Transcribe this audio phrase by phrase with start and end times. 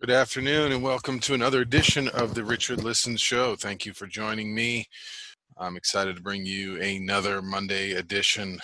[0.00, 3.54] Good afternoon, and welcome to another edition of the Richard Listens Show.
[3.54, 4.86] Thank you for joining me.
[5.58, 8.60] I'm excited to bring you another Monday edition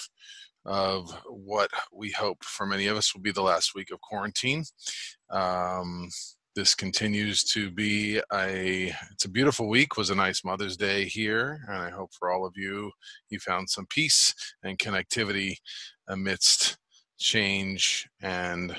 [0.65, 4.65] of what we hope for many of us will be the last week of quarantine.
[5.29, 6.09] Um,
[6.55, 11.61] this continues to be a it's a beautiful week was a nice mother's day here
[11.69, 12.91] and i hope for all of you
[13.29, 15.57] you found some peace and connectivity
[16.09, 16.79] amidst
[17.19, 18.75] change and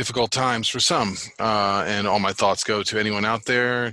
[0.00, 1.14] difficult times for some.
[1.38, 3.92] Uh, and all my thoughts go to anyone out there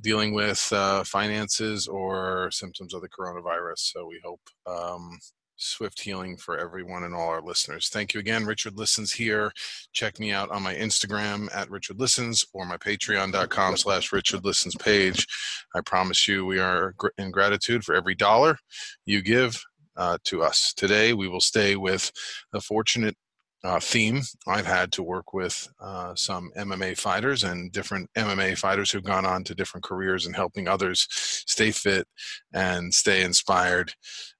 [0.00, 3.78] dealing with uh, finances or symptoms of the coronavirus.
[3.78, 5.18] So we hope um,
[5.56, 7.88] swift healing for everyone and all our listeners.
[7.88, 8.46] Thank you again.
[8.46, 9.50] Richard Listens here.
[9.92, 14.76] Check me out on my Instagram at Richard Listens or my patreon.com slash Richard Listens
[14.76, 15.26] page.
[15.74, 18.58] I promise you we are in gratitude for every dollar
[19.06, 19.60] you give
[19.96, 20.72] uh, to us.
[20.72, 22.12] Today, we will stay with
[22.52, 23.16] the fortunate
[23.64, 24.22] uh, theme.
[24.46, 29.24] I've had to work with uh, some MMA fighters and different MMA fighters who've gone
[29.24, 32.06] on to different careers and helping others stay fit
[32.52, 33.94] and stay inspired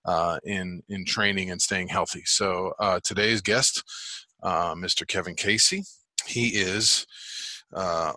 [0.04, 2.22] uh, in in training and staying healthy.
[2.24, 3.82] So uh, today's guest,
[4.42, 5.06] uh, Mr.
[5.06, 5.84] Kevin Casey,
[6.26, 7.06] he is.
[7.72, 8.12] Uh,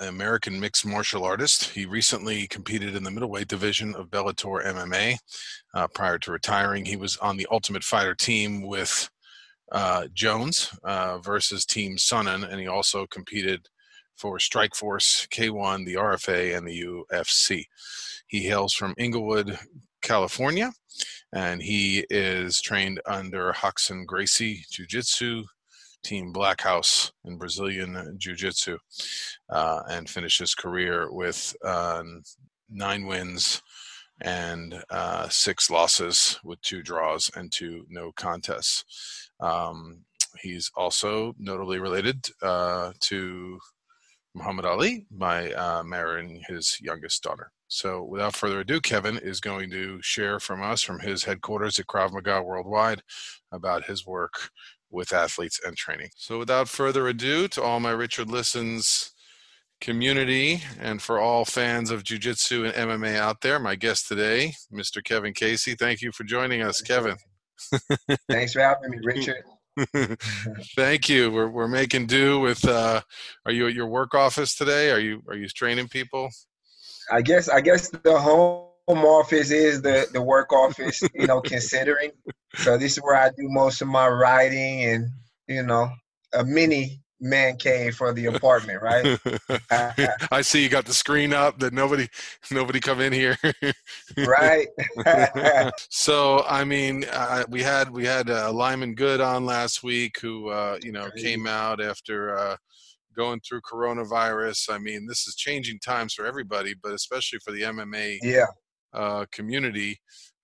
[0.00, 1.70] an American mixed martial artist.
[1.70, 5.16] He recently competed in the middleweight division of Bellator MMA.
[5.92, 9.10] prior to retiring, he was on the Ultimate Fighter team with
[9.72, 13.68] uh, Jones uh, versus Team Sonnen, and he also competed
[14.16, 17.64] for Strikeforce, K1, the RFA, and the UFC.
[18.26, 19.58] He hails from Inglewood,
[20.02, 20.72] California,
[21.32, 25.44] and he is trained under Rockson Gracie Jiu Jitsu,
[26.02, 28.78] Team Black House in Brazilian Jiu Jitsu,
[29.50, 32.02] uh, and finished his career with uh,
[32.70, 33.62] nine wins
[34.20, 39.27] and uh, six losses with two draws and two no contests.
[39.40, 40.04] Um,
[40.40, 43.58] he's also notably related uh, to
[44.34, 47.50] Muhammad Ali by uh, marrying his youngest daughter.
[47.68, 51.86] So, without further ado, Kevin is going to share from us, from his headquarters at
[51.86, 53.02] Krav Maga Worldwide,
[53.52, 54.50] about his work
[54.90, 56.08] with athletes and training.
[56.16, 59.12] So, without further ado, to all my Richard Listens
[59.80, 64.54] community and for all fans of Jiu Jitsu and MMA out there, my guest today,
[64.72, 65.04] Mr.
[65.04, 65.74] Kevin Casey.
[65.74, 67.16] Thank you for joining us, Kevin.
[68.28, 69.44] Thanks for having me, Richard.
[70.76, 71.30] Thank you.
[71.30, 72.64] We're we're making do with.
[72.64, 73.00] Uh,
[73.46, 74.90] are you at your work office today?
[74.90, 76.30] Are you are you training people?
[77.10, 81.02] I guess I guess the home office is the the work office.
[81.14, 82.10] You know, considering.
[82.56, 85.08] So this is where I do most of my writing and
[85.46, 85.90] you know
[86.32, 89.18] a mini man cave for the apartment, right?
[90.30, 92.08] I see you got the screen up that nobody
[92.50, 93.36] nobody come in here.
[94.18, 94.68] right.
[95.88, 100.48] so I mean, uh, we had we had uh, Lyman Good on last week, who
[100.48, 102.36] uh, you know came out after.
[102.36, 102.56] Uh,
[103.16, 107.62] going through coronavirus i mean this is changing times for everybody but especially for the
[107.62, 108.46] mma yeah.
[108.92, 109.98] uh, community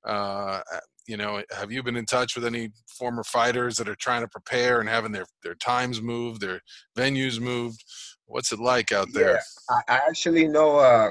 [0.04, 0.60] uh,
[1.06, 4.28] you know have you been in touch with any former fighters that are trying to
[4.28, 6.60] prepare and having their their times moved their
[6.96, 7.82] venues moved?
[8.26, 9.40] What's it like out there?
[9.70, 11.10] Yeah, i actually know uh,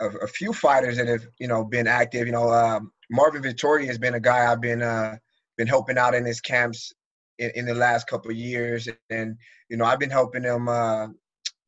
[0.00, 3.86] a, a, few fighters that have you know been active you know um, Marvin Vettori
[3.86, 5.16] has been a guy I've been uh,
[5.56, 6.92] been helping out in his camps
[7.38, 9.36] in, in the last couple of years, and
[9.68, 11.08] you know I've been helping him uh,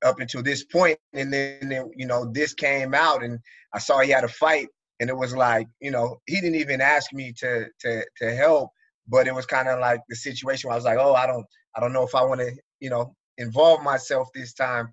[0.05, 3.38] up until this point, and then you know this came out, and
[3.75, 4.69] I saw he had a fight,
[5.00, 8.71] and it was like you know he didn't even ask me to to to help,
[9.09, 11.47] but it was kind of like the situation where I was like, oh, I don't
[11.77, 14.89] I don't know if I want to you know involve myself this time,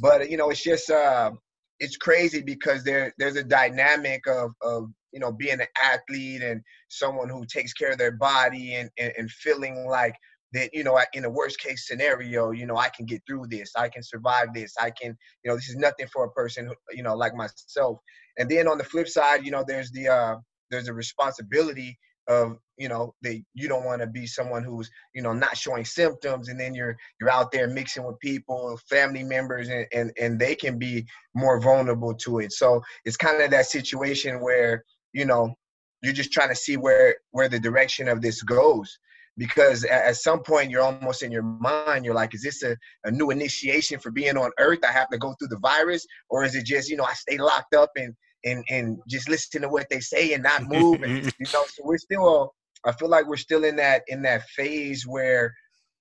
[0.00, 1.32] but you know it's just uh
[1.80, 6.60] it's crazy because there there's a dynamic of of you know being an athlete and
[6.88, 10.14] someone who takes care of their body and, and, and feeling like
[10.52, 13.72] that you know in a worst case scenario you know i can get through this
[13.76, 16.74] i can survive this i can you know this is nothing for a person who,
[16.92, 17.98] you know like myself.
[18.38, 20.36] And then on the flip side you know there's the uh
[20.70, 21.98] there's a responsibility
[22.28, 25.84] of you know that you don't want to be someone who's you know not showing
[25.84, 30.38] symptoms and then you're you're out there mixing with people family members and and, and
[30.38, 31.04] they can be
[31.34, 32.52] more vulnerable to it.
[32.52, 35.54] So it's kind of that situation where you know
[36.02, 38.98] you're just trying to see where where the direction of this goes
[39.40, 43.10] because at some point you're almost in your mind you're like is this a, a
[43.10, 44.80] new initiation for being on earth?
[44.86, 46.06] I have to go through the virus?
[46.28, 48.14] Or is it just you know i stay locked up and
[48.44, 51.02] and and just listen to what they say and not move?
[51.02, 52.52] And you know so we're still
[52.84, 55.54] i feel like we're still in that in that phase where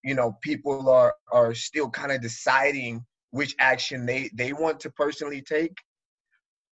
[0.03, 4.91] you know people are are still kind of deciding which action they they want to
[4.91, 5.75] personally take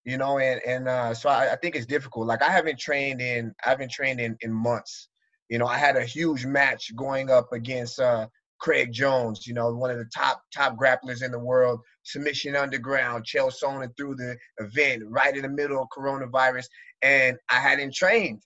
[0.05, 2.27] you know and and uh, so I, I, think it's difficult.
[2.27, 5.09] Like i haven't trained in i haven't trained in in months
[5.53, 8.25] you know i had a huge match going up against uh
[8.59, 13.23] craig jones you know one of the top top grapplers in the world submission underground
[13.23, 16.65] chael sonnen through the event right in the middle of coronavirus
[17.03, 18.41] and i hadn't trained.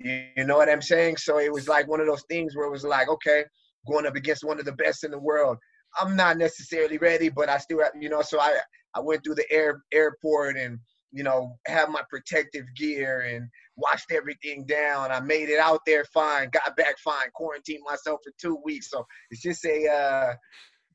[0.00, 1.16] You know what i'm saying?
[1.16, 3.44] So it was like one of those things where it was like okay
[3.88, 5.56] going up against one of the best in the world.
[5.98, 8.58] I'm not necessarily ready but i still you know so i
[8.94, 10.78] I went through the air airport and
[11.12, 15.10] you know have my protective gear and washed everything down.
[15.10, 18.90] I made it out there fine, got back fine, quarantined myself for two weeks.
[18.90, 20.34] So it's just a uh,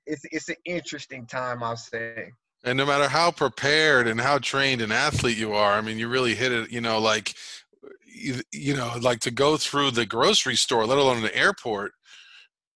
[0.06, 2.32] it's it's an interesting time, I'll say.
[2.64, 6.08] And no matter how prepared and how trained an athlete you are, I mean, you
[6.08, 6.72] really hit it.
[6.72, 7.34] You know, like
[8.06, 11.94] you, you know, like to go through the grocery store, let alone an airport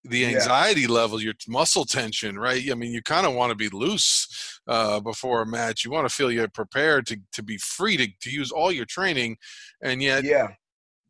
[0.03, 0.89] the anxiety yeah.
[0.89, 2.69] level, your muscle tension, right?
[2.69, 5.85] I mean, you kind of want to be loose uh, before a match.
[5.85, 8.85] You want to feel you're prepared to, to be free to, to use all your
[8.85, 9.37] training.
[9.81, 10.49] And yet, yeah,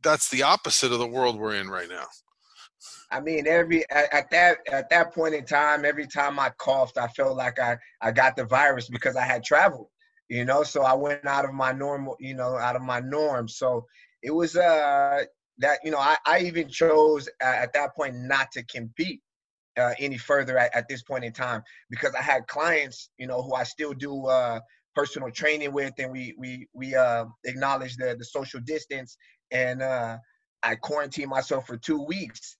[0.04, 2.06] that's the opposite of the world we're in right now.
[3.10, 6.98] I mean, every at, at, that at that point in time, every time I coughed,
[6.98, 9.88] I felt like I I got the virus because I had traveled,
[10.30, 10.63] you know.
[10.63, 13.48] So I went out of my normal, you know, out of my norm.
[13.48, 13.86] So
[14.24, 15.24] it was uh
[15.60, 19.22] that you know I, I even chose at that point not to compete
[19.78, 23.42] uh, any further at, at, this point in time because I had clients you know
[23.42, 24.60] who I still do uh,
[24.96, 29.18] personal training with and we we we uh, acknowledge the the social distance
[29.52, 30.18] and uh,
[30.62, 32.58] I quarantined myself for two weeks.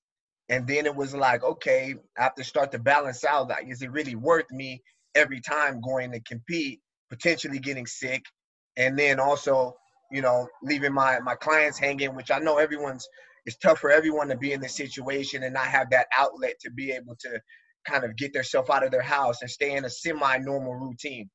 [0.50, 3.82] And then it was like okay I have to start to balance out like is
[3.82, 4.82] it really worth me
[5.16, 8.24] every time going to compete potentially getting sick?
[8.76, 9.76] And then also
[10.14, 13.08] you know, leaving my my clients hanging, which I know everyone's
[13.46, 16.72] it's tough for everyone to be in this situation and not have that outlet to
[16.72, 17.42] be able to
[17.86, 21.30] kind of get themselves out of their house and stay in a semi-normal routine.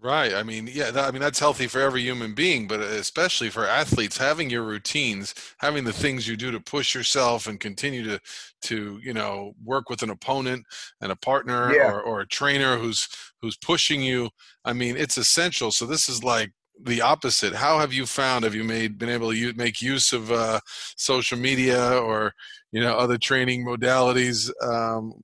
[0.00, 0.34] Right.
[0.34, 3.68] I mean, yeah, that, I mean that's healthy for every human being, but especially for
[3.68, 8.20] athletes, having your routines, having the things you do to push yourself and continue to
[8.62, 10.64] to, you know, work with an opponent
[11.00, 11.88] and a partner yeah.
[11.92, 13.08] or, or a trainer who's
[13.40, 14.30] who's pushing you.
[14.64, 15.70] I mean, it's essential.
[15.70, 16.50] So this is like
[16.84, 17.54] the opposite.
[17.54, 18.44] How have you found?
[18.44, 20.60] Have you made been able to make use of uh,
[20.96, 22.32] social media or
[22.72, 25.14] you know other training modalities um,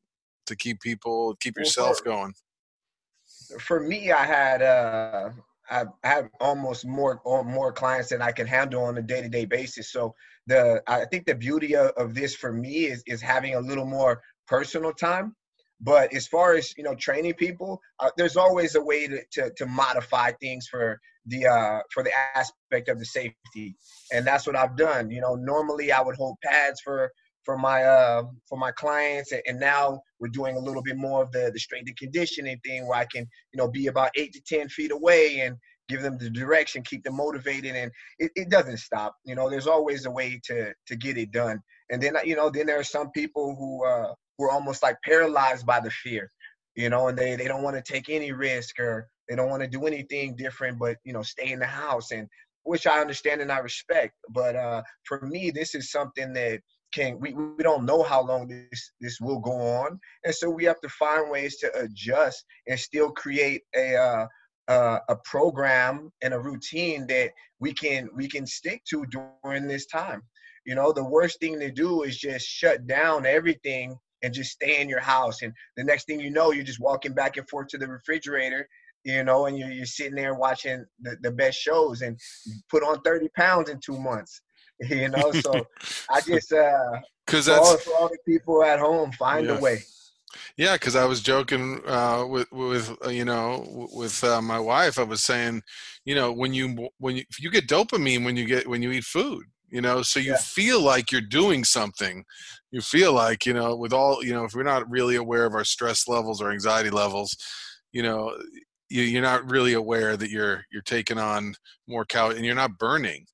[0.46, 2.32] to keep people keep yourself going?
[3.60, 5.30] For me, I had uh,
[5.70, 9.44] I have almost more more clients than I can handle on a day to day
[9.44, 9.90] basis.
[9.92, 10.14] So
[10.46, 13.86] the I think the beauty of, of this for me is is having a little
[13.86, 15.34] more personal time
[15.80, 19.50] but as far as you know, training people, uh, there's always a way to, to,
[19.56, 23.76] to modify things for the uh, for the aspect of the safety,
[24.12, 25.10] and that's what I've done.
[25.10, 27.10] You know, normally I would hold pads for
[27.44, 31.32] for my uh, for my clients, and now we're doing a little bit more of
[31.32, 34.40] the the strength and conditioning thing, where I can you know be about eight to
[34.46, 35.56] ten feet away and
[35.88, 39.14] give them the direction, keep them motivated, and it, it doesn't stop.
[39.24, 41.60] You know, there's always a way to to get it done.
[41.90, 44.96] And then you know, then there are some people who uh, who are almost like
[45.04, 46.30] paralyzed by the fear,
[46.74, 49.62] you know, and they they don't want to take any risk or they don't want
[49.62, 52.28] to do anything different, but you know, stay in the house, and
[52.62, 54.14] which I understand and I respect.
[54.30, 56.60] But uh, for me, this is something that
[56.94, 60.64] can we, we don't know how long this this will go on and so we
[60.64, 64.26] have to find ways to adjust and still create a uh,
[64.68, 69.86] uh, a program and a routine that we can we can stick to during this
[69.86, 70.22] time.
[70.64, 74.80] You know, the worst thing to do is just shut down everything and just stay
[74.80, 75.42] in your house.
[75.42, 78.68] And the next thing you know, you're just walking back and forth to the refrigerator,
[79.04, 82.18] you know, and you're, you're sitting there watching the, the best shows and
[82.70, 84.40] put on 30 pounds in two months,
[84.80, 85.32] you know.
[85.32, 85.66] So
[86.10, 89.58] I just, uh, because for all, that's for all the people at home, find Yeah.
[89.58, 89.82] a way.
[90.56, 90.74] yeah.
[90.74, 94.98] Because I was joking uh, with with uh, you know with uh, my wife.
[94.98, 95.62] I was saying,
[96.04, 99.04] you know, when you when you you get dopamine when you get when you eat
[99.04, 100.36] food, you know, so you Yeah.
[100.36, 102.24] feel like you're doing something.
[102.70, 105.54] You feel like you know, with all you know, if we're not really aware of
[105.54, 107.36] our stress levels or anxiety levels,
[107.92, 108.36] you know,
[108.88, 111.54] you, you're not really aware that you're you're taking on
[111.86, 113.26] more calories and you're not burning.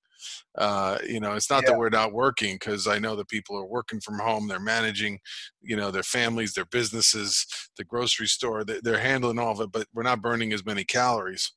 [0.57, 3.67] Uh, you know, it's not that we're not working because I know that people are
[3.67, 4.47] working from home.
[4.47, 5.19] They're managing,
[5.63, 7.45] you know, their families, their businesses,
[7.77, 8.65] the grocery store.
[8.65, 11.53] They, they're handling all of it, but we're not burning as many calories.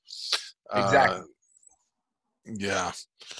[0.74, 1.20] Exactly.
[1.20, 1.24] Uh,
[2.48, 2.92] yeah.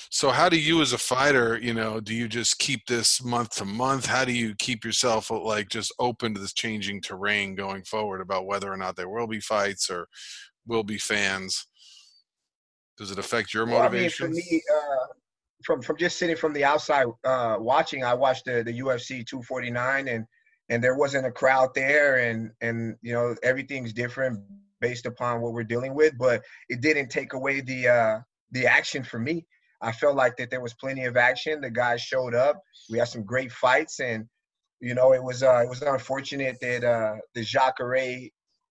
[0.10, 3.56] So how do you as a fighter, you know, do you just keep this month
[3.58, 4.06] to month?
[4.06, 8.22] How do you keep yourself uh, like just open to this changing terrain going forward
[8.22, 10.08] about whether or not there will be fights or
[10.66, 11.68] will be fans?
[12.98, 14.28] Does it affect your Well, I mean, motivation?
[14.28, 15.14] for me, uh,
[15.64, 20.08] from from just sitting from the outside uh, watching, I watched the the UFC 249,
[20.08, 20.26] and
[20.70, 24.40] and there wasn't a crowd there, and and you know everything's different
[24.82, 28.20] based upon what we're dealing with, but it didn't take away the uh,
[28.52, 29.46] the action for me.
[29.82, 31.62] I felt like that there was plenty of action.
[31.62, 32.62] The guys showed up.
[32.90, 34.26] We had some great fights, and
[34.80, 38.30] you know it was uh, it was unfortunate that uh, the Jacare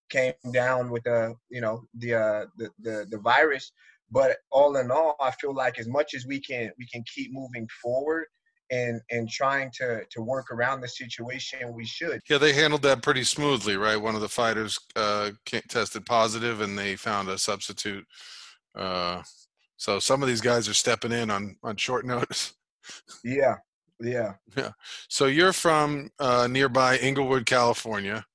[0.09, 3.71] came down with the you know the uh, the, the the virus
[4.11, 7.31] but all in all i feel like as much as we can we can keep
[7.31, 8.25] moving forward
[8.71, 13.01] and and trying to to work around the situation we should Yeah, they handled that
[13.01, 13.95] pretty smoothly, right?
[13.95, 18.05] One of the fighters uh, tested positive, and they found a substitute.
[18.75, 19.21] Uh,
[19.77, 22.53] so some of these guys are stepping in on on short notice.
[23.23, 23.55] yeah
[23.99, 24.71] yeah yeah.
[25.09, 28.25] So you're from uh, nearby Inglewood, California,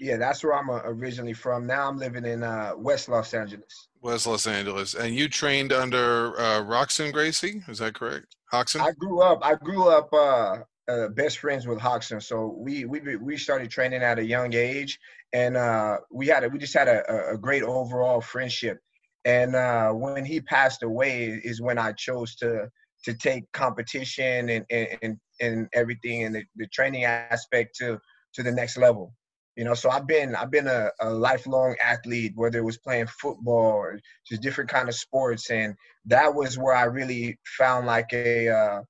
[0.00, 3.88] yeah that's where i'm uh, originally from now i'm living in uh west los angeles
[4.00, 7.62] West Los Angeles, and you trained under uh, Rockson Gracie.
[7.68, 8.34] Is that correct?
[8.50, 8.80] Hoxon.
[8.80, 10.56] i grew up i grew up uh
[10.88, 14.98] uh, best friends with Hoxton, so we we we started training at a young age,
[15.32, 18.80] and uh, we had a, we just had a- a great overall friendship.
[19.24, 22.68] And uh, when he passed away, is when I chose to
[23.04, 27.98] to take competition and and and, everything and the, the training aspect to
[28.34, 29.14] to the next level.
[29.56, 33.06] You know, so I've been I've been a, a lifelong athlete, whether it was playing
[33.06, 35.74] football or just different kind of sports, and
[36.06, 38.82] that was where I really found like a uh,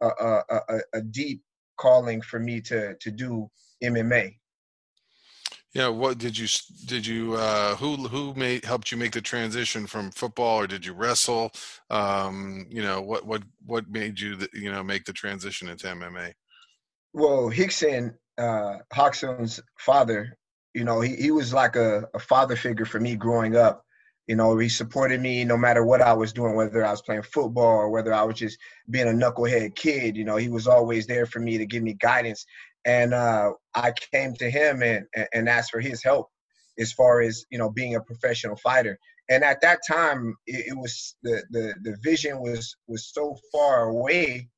[0.00, 1.42] a, a, a, a deep
[1.78, 3.50] calling for me to to do
[3.84, 4.36] MMA.
[5.76, 5.88] Yeah.
[5.88, 6.48] What did you
[6.86, 10.86] did you uh, who who made helped you make the transition from football, or did
[10.86, 11.52] you wrestle?
[11.90, 16.32] Um, you know what what what made you you know make the transition into MMA?
[17.12, 20.36] Well, Hickson, uh, Hoxton's father,
[20.74, 23.82] you know, he, he was like a, a father figure for me growing up.
[24.26, 27.22] You know, he supported me no matter what I was doing, whether I was playing
[27.22, 28.58] football or whether I was just
[28.90, 30.16] being a knucklehead kid.
[30.16, 32.44] You know, he was always there for me to give me guidance.
[32.86, 36.28] And uh, I came to him and, and asked for his help
[36.78, 38.98] as far as, you know, being a professional fighter.
[39.28, 43.88] And at that time, it, it was the, the, the vision was was so far
[43.88, 44.48] away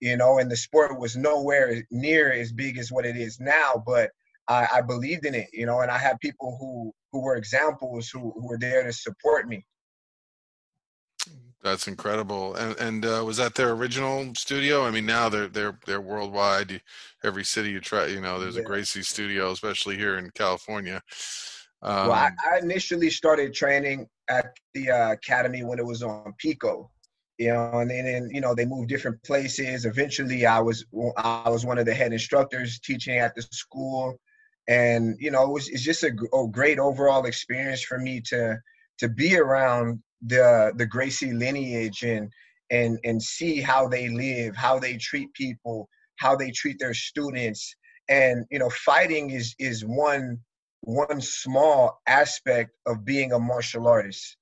[0.00, 3.82] you know, and the sport was nowhere near as big as what it is now.
[3.86, 4.10] But
[4.48, 8.08] I, I believed in it, you know, and I had people who who were examples
[8.08, 9.64] who, who were there to support me.
[11.62, 12.54] That's incredible.
[12.54, 14.84] And and uh, was that their original studio?
[14.86, 16.70] I mean, now they're they're they're worldwide.
[16.70, 16.80] You-
[17.22, 21.02] Every city you try, you know, there's a Gracie studio, especially here in California.
[21.82, 26.32] Um, well, I, I initially started training at the uh, academy when it was on
[26.38, 26.90] Pico,
[27.36, 29.84] you know, and then and, you know they moved different places.
[29.84, 30.86] Eventually, I was
[31.18, 34.18] I was one of the head instructors teaching at the school,
[34.66, 38.58] and you know it was it's just a, a great overall experience for me to
[38.98, 42.32] to be around the the Gracie lineage and
[42.70, 47.74] and and see how they live, how they treat people, how they treat their students,
[48.08, 50.38] and you know fighting is is one
[50.82, 54.36] one small aspect of being a martial artist.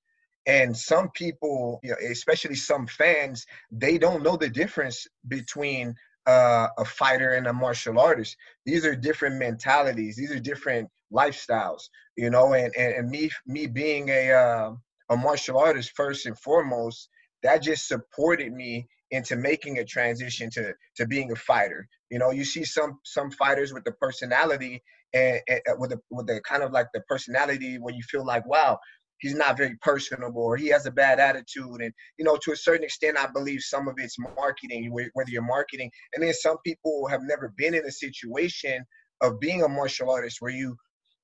[0.47, 5.95] And some people, you know, especially some fans, they don't know the difference between
[6.27, 8.37] uh, a fighter and a martial artist.
[8.65, 10.17] These are different mentalities.
[10.17, 11.83] These are different lifestyles,
[12.17, 12.55] you know.
[12.55, 14.71] And and, and me me being a uh,
[15.11, 17.09] a martial artist first and foremost,
[17.43, 21.89] that just supported me into making a transition to to being a fighter.
[22.11, 24.83] You know, you see some some fighters with the personality
[25.15, 28.27] and, and uh, with the with the kind of like the personality where you feel
[28.27, 28.79] like, wow,
[29.19, 32.57] he's not very personable or he has a bad attitude and you know to a
[32.57, 37.07] certain extent i believe some of it's marketing whether you're marketing and then some people
[37.09, 38.85] have never been in a situation
[39.23, 40.77] of being a martial artist where you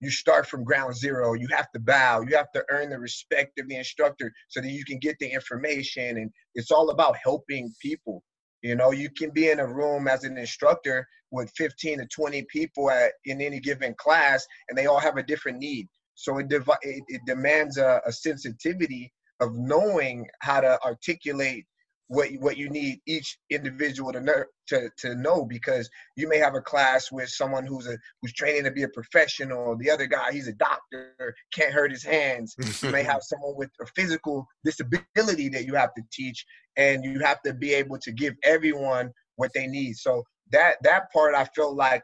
[0.04, 1.32] you start from ground zero.
[1.32, 2.20] You have to bow.
[2.20, 5.28] You have to earn the respect of the instructor so that you can get the
[5.28, 6.18] information.
[6.18, 8.22] And it's all about helping people.
[8.62, 12.46] You know you can be in a room as an instructor with 15 to 20
[12.50, 15.88] people at, in any given class and they all have a different need.
[16.14, 21.66] So it, it, it demands a, a sensitivity of knowing how to articulate
[22.08, 26.54] what what you need each individual to know to, to know because you may have
[26.54, 30.30] a class with someone who's a who's training to be a professional the other guy
[30.30, 32.54] he's a doctor can't hurt his hands.
[32.82, 36.44] You may have someone with a physical disability that you have to teach
[36.76, 39.96] and you have to be able to give everyone what they need.
[39.96, 42.02] So that that part i feel like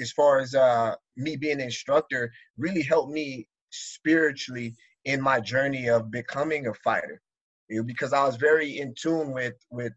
[0.00, 5.88] as far as uh me being an instructor really helped me spiritually in my journey
[5.88, 7.20] of becoming a fighter
[7.70, 9.92] you know, because I was very in tune with with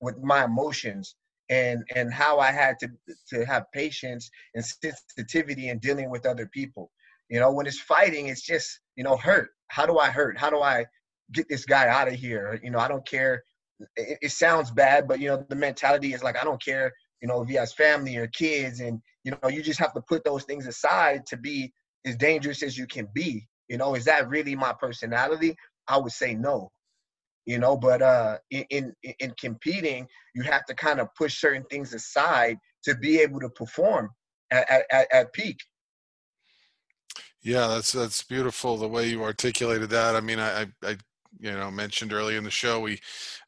[0.00, 1.14] with my emotions
[1.50, 2.88] and and how I had to
[3.28, 6.90] to have patience and sensitivity in dealing with other people.
[7.28, 9.50] You know, when it's fighting, it's just you know hurt.
[9.68, 10.38] How do I hurt?
[10.38, 10.86] How do I
[11.32, 12.58] get this guy out of here?
[12.62, 13.44] You know, I don't care.
[13.96, 16.92] It, it sounds bad, but you know the mentality is like I don't care.
[17.20, 20.00] You know, if he has family or kids, and you know you just have to
[20.00, 21.70] put those things aside to be
[22.06, 23.46] as dangerous as you can be.
[23.68, 25.54] You know, is that really my personality?
[25.86, 26.70] I would say no
[27.46, 31.64] you know but uh in, in in competing you have to kind of push certain
[31.70, 34.10] things aside to be able to perform
[34.50, 35.58] at, at, at peak.
[37.42, 40.16] Yeah that's that's beautiful the way you articulated that.
[40.16, 40.96] I mean i i
[41.38, 42.98] you know mentioned earlier in the show we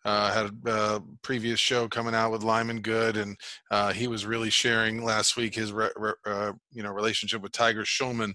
[0.05, 3.37] uh, had a previous show coming out with Lyman Good, and
[3.71, 7.53] uh, he was really sharing last week his re, re, uh, you know relationship with
[7.53, 8.35] Tiger Schulmann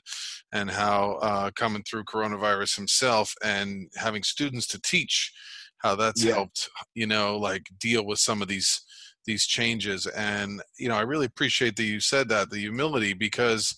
[0.51, 5.31] and how uh, coming through coronavirus himself and having students to teach
[5.79, 6.33] how that's yeah.
[6.33, 8.81] helped you know like deal with some of these
[9.25, 13.75] these changes and you know i really appreciate that you said that the humility because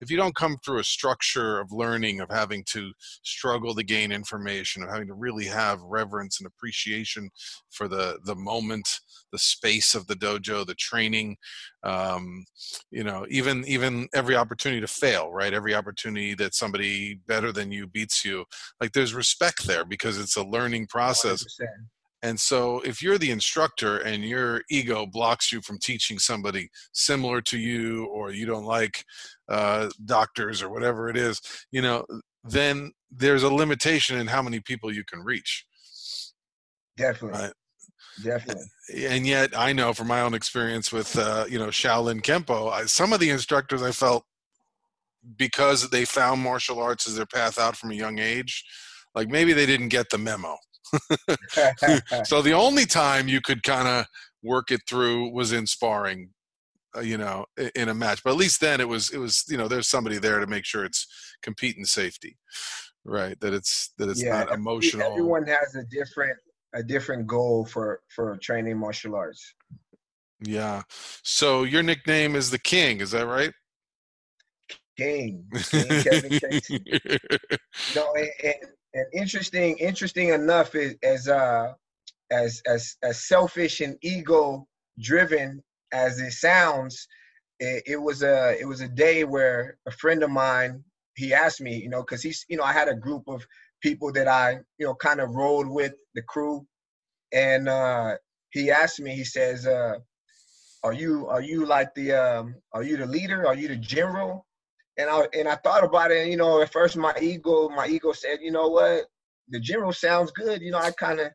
[0.00, 4.12] if you don't come through a structure of learning of having to struggle to gain
[4.12, 7.30] information of having to really have reverence and appreciation
[7.70, 8.88] for the the moment
[9.32, 11.36] the space of the dojo the training
[11.84, 12.44] um,
[12.90, 17.70] you know even even every opportunity to fail right every opportunity that somebody better than
[17.70, 18.44] you beats you
[18.80, 21.66] like there's respect there because it's a learning process 100%.
[22.22, 27.40] And so, if you're the instructor and your ego blocks you from teaching somebody similar
[27.42, 29.04] to you, or you don't like
[29.48, 31.40] uh, doctors or whatever it is,
[31.72, 32.04] you know,
[32.44, 35.64] then there's a limitation in how many people you can reach.
[36.96, 37.50] Definitely.
[38.22, 38.64] Definitely.
[39.06, 42.84] And yet, I know from my own experience with, uh, you know, Shaolin Kempo, I,
[42.84, 44.24] some of the instructors I felt
[45.36, 48.64] because they found martial arts as their path out from a young age,
[49.14, 50.56] like maybe they didn't get the memo
[52.24, 54.06] so the only time you could kind of
[54.42, 56.30] work it through was in sparring
[56.96, 59.56] uh, you know in a match but at least then it was it was you
[59.56, 61.06] know there's somebody there to make sure it's
[61.42, 62.36] competing safety
[63.04, 63.38] right?
[63.40, 65.06] That it's that it's yeah, not emotional.
[65.06, 66.36] everyone has a different
[66.74, 69.54] a different goal for for training martial arts.
[70.42, 70.82] Yeah.
[71.22, 73.52] So your nickname is the king is that right?
[74.96, 76.82] King, king Kevin Casey.
[77.96, 78.54] no, and, and,
[78.94, 81.72] and interesting, interesting enough is as uh
[82.30, 84.66] as as as selfish and ego
[85.00, 87.08] driven as it sounds,
[87.58, 90.84] it, it, was a it was a day where a friend of mine
[91.16, 93.46] he asked me, you know, because he's you know I had a group of
[93.82, 96.66] people that I you know kind of rolled with the crew,
[97.32, 98.16] and uh,
[98.50, 99.96] he asked me, he says, uh,
[100.82, 103.46] "Are you are you like the um, are you the leader?
[103.46, 104.46] Are you the general?"
[105.00, 106.22] And I and I thought about it.
[106.22, 109.06] And, you know, at first my ego, my ego said, you know what,
[109.48, 110.60] the general sounds good.
[110.60, 111.28] You know, I kind of,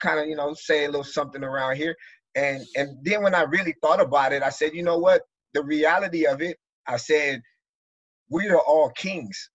[0.00, 1.96] kind of, you know, say a little something around here.
[2.34, 5.22] And and then when I really thought about it, I said, you know what,
[5.54, 6.56] the reality of it,
[6.86, 7.42] I said,
[8.30, 9.50] we are all kings.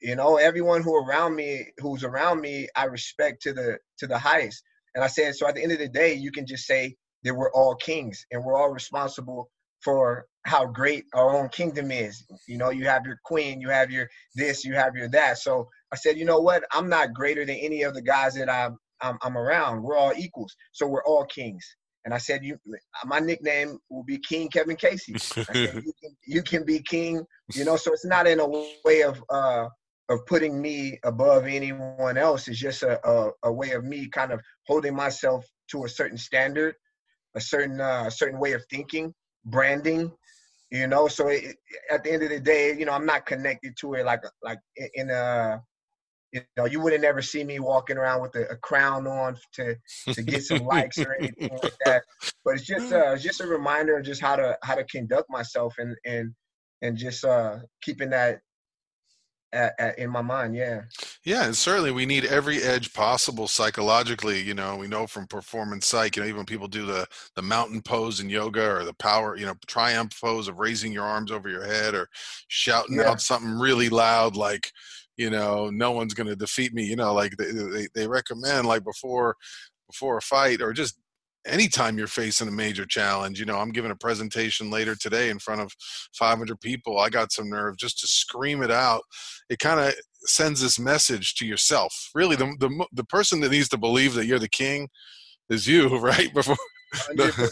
[0.00, 4.18] You know, everyone who around me, who's around me, I respect to the to the
[4.18, 4.62] highest.
[4.94, 7.34] And I said, so at the end of the day, you can just say that
[7.34, 12.24] we're all kings and we're all responsible for how great our own kingdom is.
[12.48, 15.38] You know, you have your queen, you have your this, you have your that.
[15.38, 16.64] So I said, you know what?
[16.72, 19.82] I'm not greater than any of the guys that I'm I'm, I'm around.
[19.82, 20.54] We're all equals.
[20.72, 21.64] So we're all kings.
[22.04, 22.58] And I said, you,
[23.04, 25.14] my nickname will be King Kevin Casey.
[25.18, 27.24] Said, you, can, you can be king,
[27.54, 27.76] you know.
[27.76, 29.68] So it's not in a way of uh,
[30.08, 32.48] of putting me above anyone else.
[32.48, 36.18] It's just a, a, a way of me kind of holding myself to a certain
[36.18, 36.74] standard,
[37.36, 40.10] a certain uh, a certain way of thinking, branding,
[40.72, 41.56] you know so it,
[41.90, 44.58] at the end of the day you know i'm not connected to it like like
[44.94, 45.62] in a
[46.32, 49.76] you know, you wouldn't never see me walking around with a, a, crown on to
[50.12, 52.02] to get some likes or anything like that.
[52.42, 55.28] But it's just uh, it's just a reminder of just how to how to conduct
[55.28, 56.32] myself and and
[56.80, 58.40] and just uh, keeping that
[59.52, 60.82] at, at, in my mind yeah
[61.24, 65.86] yeah and certainly we need every edge possible psychologically you know we know from performance
[65.86, 69.36] psych you know even people do the the mountain pose in yoga or the power
[69.36, 72.08] you know triumph pose of raising your arms over your head or
[72.48, 73.10] shouting yeah.
[73.10, 74.70] out something really loud like
[75.16, 78.66] you know no one's going to defeat me you know like they, they, they recommend
[78.66, 79.36] like before
[79.86, 80.98] before a fight or just
[81.46, 85.38] anytime you're facing a major challenge you know i'm giving a presentation later today in
[85.38, 85.72] front of
[86.14, 89.02] 500 people i got some nerve just to scream it out.
[89.48, 92.10] It kind of sends this message to yourself.
[92.14, 94.88] Really the, the the person that needs to believe that you're the king
[95.50, 96.32] is you right?
[96.32, 96.56] Before
[96.94, 97.48] 100%.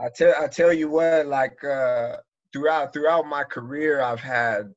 [0.00, 2.16] i tell i tell you what like uh
[2.52, 4.74] throughout throughout my career i've had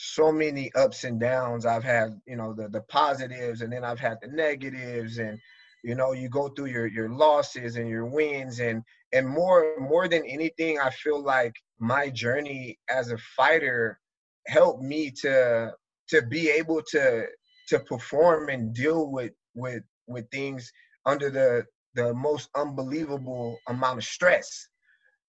[0.00, 1.66] so many ups and downs.
[1.66, 5.38] I've had you know the the positives and then i've had the negatives and
[5.84, 10.08] you know you go through your your losses and your wins and and more more
[10.08, 13.98] than anything i feel like my journey as a fighter
[14.46, 15.70] helped me to
[16.08, 17.26] to be able to
[17.68, 20.72] to perform and deal with with with things
[21.06, 21.64] under the
[21.94, 24.68] the most unbelievable amount of stress.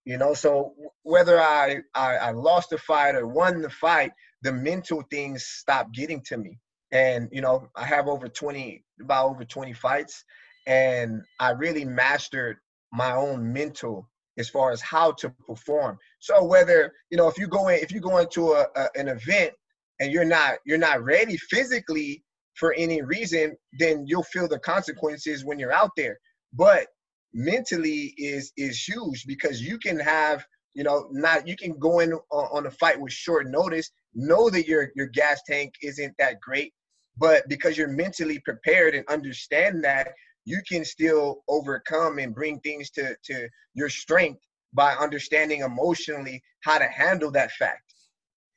[0.05, 4.51] You know so whether I, I i lost the fight or won the fight the
[4.53, 6.57] mental things stopped getting to me
[6.91, 10.23] and you know i have over 20 about over 20 fights
[10.67, 12.57] and i really mastered
[12.91, 15.97] my own mental as far as how to perform.
[16.19, 19.09] So whether you know if you go in if you go into a, a, an
[19.09, 19.51] event
[19.99, 22.23] and you're not you're not ready physically
[22.55, 26.17] for any reason then you'll feel the consequences when you're out there.
[26.53, 26.87] But
[27.33, 32.13] mentally is is huge because you can have you know not you can go in
[32.13, 36.39] on, on a fight with short notice know that your your gas tank isn't that
[36.39, 36.73] great
[37.17, 40.09] but because you're mentally prepared and understand that
[40.45, 44.41] you can still overcome and bring things to to your strength
[44.73, 47.93] by understanding emotionally how to handle that fact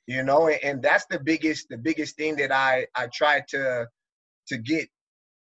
[0.07, 3.87] you know and, and that's the biggest the biggest thing that i i try to
[4.47, 4.89] to get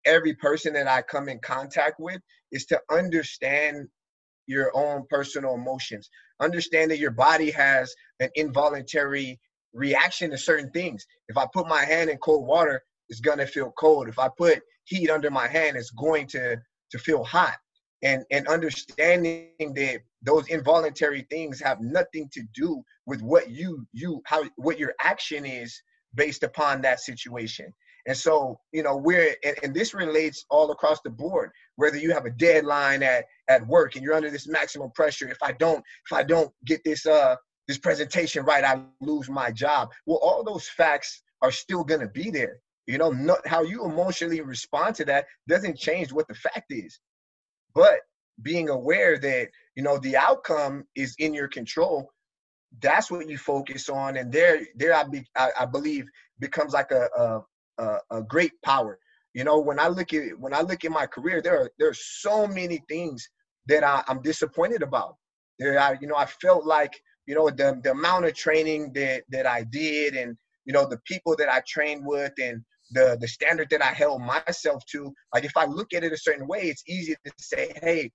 [0.06, 3.88] every person that i come in contact with is to understand
[4.48, 9.40] your own personal emotions understand that your body has an involuntary
[9.74, 11.06] reaction to certain things.
[11.28, 14.08] If I put my hand in cold water, it's gonna feel cold.
[14.08, 16.58] If I put heat under my hand, it's going to
[16.92, 17.58] to feel hot.
[18.04, 24.22] And and understanding that those involuntary things have nothing to do with what you you
[24.26, 25.82] how what your action is
[26.14, 27.74] based upon that situation.
[28.08, 31.52] And so, you know, we're and, and, this relates all across the board.
[31.76, 35.38] Whether you have a deadline at at work and you're under this maximum pressure, if
[35.44, 37.36] I don't if I don't get this uh
[37.68, 39.90] this presentation right, I lose my job.
[40.06, 42.60] Well, all those facts are still going to be there.
[42.88, 47.00] You know, not, how you emotionally respond to that doesn't change what the fact is.
[47.76, 48.00] But
[48.42, 52.10] being aware that, you know, the outcome is in your control,
[52.82, 54.16] that's what you focus on.
[54.16, 56.08] And there, there I, be, I, I believe
[56.40, 57.42] becomes like a, a,
[57.78, 59.00] a great power.
[59.34, 61.90] You know, when I look at when I look at my career, there are there
[61.90, 63.28] are so many things
[63.68, 65.16] that I, I'm disappointed about.
[65.60, 69.24] There, I, you know, I felt like you know the, the amount of training that
[69.30, 70.36] that i did and
[70.66, 74.22] you know the people that i trained with and the the standard that i held
[74.22, 77.74] myself to like if i look at it a certain way it's easy to say
[77.84, 78.10] hey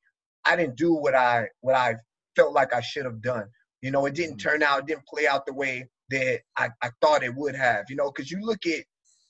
[0.47, 1.95] i didn't do what i what i
[2.35, 3.45] felt like i should have done
[3.83, 4.49] you know it didn't mm-hmm.
[4.49, 7.85] turn out it didn't play out the way that i, I thought it would have
[7.89, 8.83] you know because you look at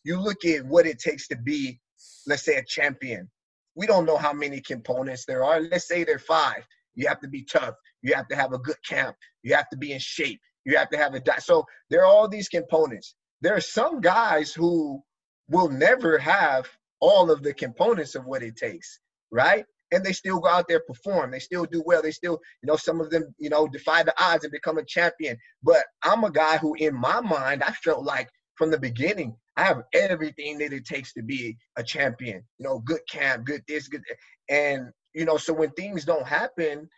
[0.05, 1.81] you look at what it takes to be
[2.27, 3.31] let's say a champion
[3.75, 7.21] we don't know how many components there are let's say there are five you have
[7.21, 7.75] to be tough.
[8.03, 9.17] You have to have a good camp.
[9.43, 10.41] You have to be in shape.
[10.65, 11.43] You have to have a diet.
[11.43, 13.15] So there are all these components.
[13.41, 15.03] There are some guys who
[15.49, 16.69] will never have
[17.01, 19.65] all of the components of what it takes, right?
[19.91, 21.33] And they still go out there perform.
[21.33, 22.01] They still do well.
[22.01, 24.85] They still, you know, some of them, you know, defy the odds and become a
[24.85, 25.37] champion.
[25.63, 29.65] But I'm a guy who, in my mind, I felt like from the beginning, I
[29.65, 32.43] have everything that it takes to be a champion.
[32.59, 34.03] You know, good camp, good this, good.
[34.49, 36.89] And you know, so when things don't happen,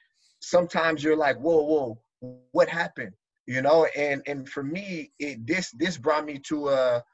[0.41, 1.63] sometimes you're like, whoa,
[2.21, 3.13] whoa, what happened?
[3.47, 7.05] You know, and and for me, it this this brought me to a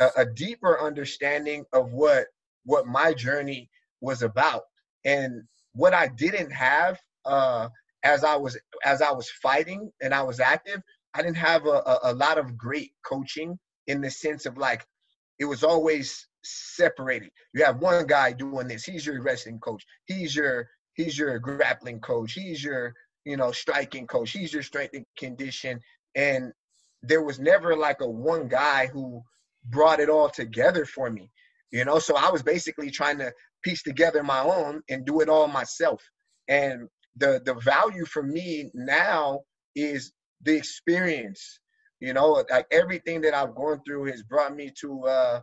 [0.00, 2.26] a, a deeper understanding of what
[2.64, 4.62] what my journey was about
[5.04, 5.42] and
[5.74, 7.68] what I didn't have uh,
[8.02, 10.82] as I was as I was fighting and I was active.
[11.14, 14.86] I didn't have a, a, a lot of great coaching in the sense of like
[15.38, 17.30] it was always separated.
[17.54, 18.84] You have one guy doing this.
[18.84, 19.84] He's your wrestling coach.
[20.06, 22.32] He's your he's your grappling coach.
[22.32, 22.94] He's your
[23.24, 24.30] you know striking coach.
[24.30, 25.80] He's your strength and condition.
[26.14, 26.52] And
[27.02, 29.22] there was never like a one guy who
[29.66, 31.30] brought it all together for me.
[31.70, 35.28] You know, so I was basically trying to piece together my own and do it
[35.28, 36.02] all myself.
[36.48, 39.40] And the the value for me now
[39.74, 41.60] is the experience.
[42.00, 45.40] You know, like everything that I've gone through has brought me to uh,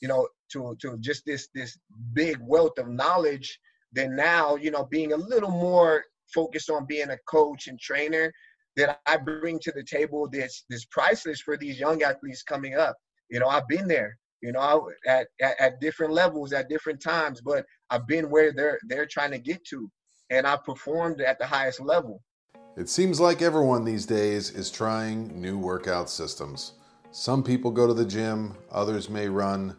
[0.00, 1.78] you know, to to just this this
[2.12, 3.58] big wealth of knowledge.
[3.92, 8.32] Then now, you know, being a little more focused on being a coach and trainer
[8.76, 12.96] that I bring to the table that's this priceless for these young athletes coming up.
[13.30, 17.40] You know, I've been there, you know, at, at, at different levels at different times,
[17.40, 19.90] but I've been where they're they're trying to get to,
[20.30, 22.22] and I performed at the highest level.
[22.78, 26.74] It seems like everyone these days is trying new workout systems.
[27.10, 29.76] Some people go to the gym, others may run,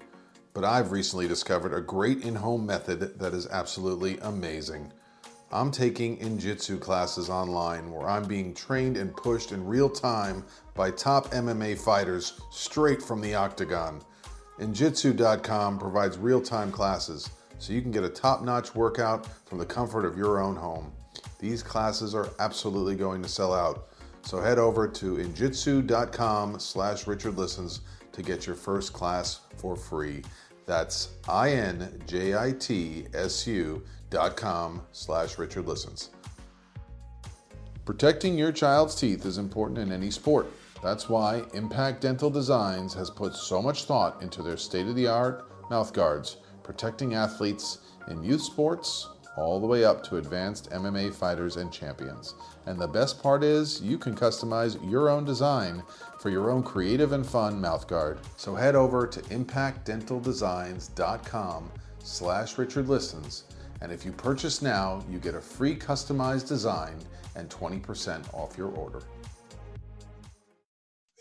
[0.54, 4.92] but I've recently discovered a great in home method that is absolutely amazing.
[5.50, 10.44] I'm taking Injitsu classes online where I'm being trained and pushed in real time
[10.76, 14.02] by top MMA fighters straight from the octagon.
[14.60, 19.66] Injitsu.com provides real time classes so you can get a top notch workout from the
[19.66, 20.92] comfort of your own home.
[21.40, 23.88] These classes are absolutely going to sell out.
[24.22, 27.80] So head over to injitsu.com slash Richard Listens
[28.12, 30.22] to get your first class for free.
[30.66, 31.84] That's I-N-J-I-T-S-U
[34.10, 36.10] dot com slash Richard Listens.
[37.86, 40.52] Protecting your child's teeth is important in any sport.
[40.84, 46.38] That's why Impact Dental Designs has put so much thought into their state-of-the-art mouth guards,
[46.64, 49.08] protecting athletes in youth sports
[49.40, 52.36] all the way up to advanced MMA fighters and champions.
[52.66, 55.82] And the best part is you can customize your own design
[56.20, 58.20] for your own creative and fun mouthguard.
[58.38, 61.72] So head over to impactdentaldesigns.com
[62.04, 63.46] slash Richard Listens
[63.82, 66.96] and if you purchase now, you get a free customized design
[67.36, 69.02] and 20% off your order.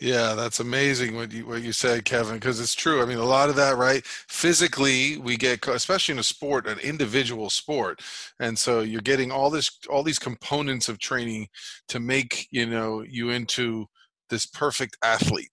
[0.01, 3.01] Yeah, that's amazing what you what you said, Kevin, because it's true.
[3.01, 4.05] I mean, a lot of that, right?
[4.05, 8.01] Physically, we get, especially in a sport, an individual sport,
[8.39, 11.47] and so you're getting all this, all these components of training
[11.89, 13.87] to make you know you into
[14.29, 15.49] this perfect athlete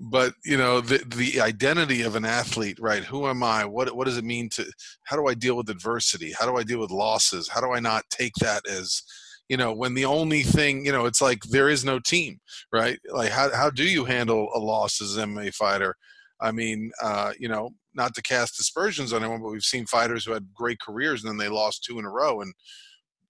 [0.00, 4.06] but you know the the identity of an athlete right who am i what what
[4.06, 4.64] does it mean to
[5.04, 7.80] how do i deal with adversity how do i deal with losses how do i
[7.80, 9.02] not take that as
[9.50, 12.38] you know when the only thing you know it's like there is no team
[12.72, 12.98] right?
[13.10, 15.94] Like how, how do you handle a loss as an mma fighter?
[16.40, 20.24] I mean uh, you know not to cast aspersions on anyone but we've seen fighters
[20.24, 22.54] who had great careers and then they lost two in a row and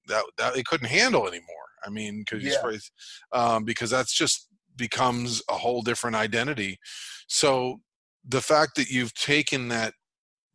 [0.07, 1.67] that, that they couldn't handle anymore.
[1.85, 2.79] I mean because yeah.
[3.33, 6.79] um, because that's just becomes a whole different identity.
[7.29, 7.81] So
[8.29, 9.95] the fact that you've taken that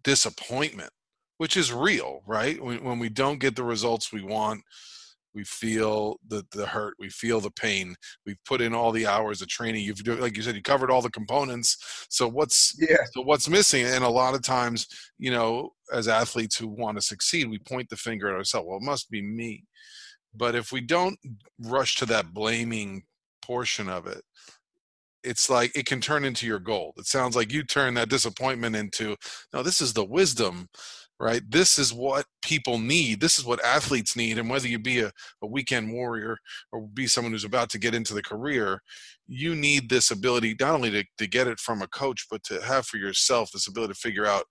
[0.03, 0.91] disappointment
[1.37, 2.63] which is real right?
[2.63, 4.61] When, when we don't get the results we want
[5.35, 7.93] we feel the the hurt we feel the pain
[8.25, 11.01] we've put in all the hours of training you've like you said you covered all
[11.01, 12.97] the components so what's yeah.
[13.11, 13.85] so what's missing?
[13.85, 17.89] And a lot of times you know as athletes who want to succeed we point
[17.89, 19.65] the finger at ourselves well it must be me.
[20.33, 21.17] But if we don't
[21.59, 23.03] rush to that blaming
[23.41, 24.23] portion of it
[25.23, 26.93] it's like it can turn into your gold.
[26.97, 29.15] It sounds like you turn that disappointment into
[29.53, 30.67] no this is the wisdom
[31.19, 31.41] right?
[31.49, 33.21] This is what people need.
[33.21, 36.37] This is what athletes need and whether you be a, a weekend warrior
[36.71, 38.81] or be someone who's about to get into the career
[39.27, 42.61] you need this ability not only to, to get it from a coach but to
[42.61, 44.45] have for yourself this ability to figure out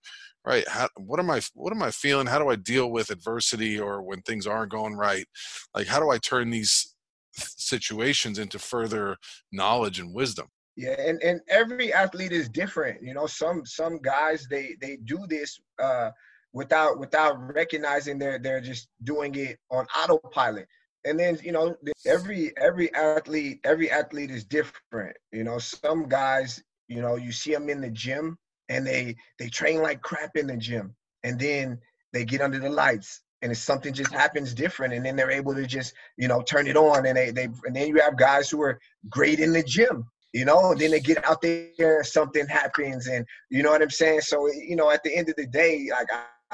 [0.44, 2.26] right how, what am i what am i feeling?
[2.26, 5.26] How do i deal with adversity or when things aren't going right?
[5.74, 6.94] Like how do i turn these
[7.36, 9.16] situations into further
[9.52, 10.46] knowledge and wisdom?
[10.76, 13.26] Yeah and, and every athlete is different you know?
[13.26, 16.10] Some some guys they they do this uh
[16.54, 20.66] without without recognizing they're they're just doing it on autopilot.
[21.04, 25.16] And then you know every every athlete every athlete is different.
[25.32, 28.38] You know some guys you know you see them in the gym
[28.68, 31.78] and they they train like crap in the gym and then
[32.12, 35.54] they get under the lights and if something just happens different and then they're able
[35.54, 38.48] to just you know turn it on and they, they and then you have guys
[38.48, 38.78] who are
[39.10, 43.26] great in the gym you know and then they get out there something happens and
[43.50, 44.20] you know what i'm saying?
[44.20, 46.08] So you know at the end of the day like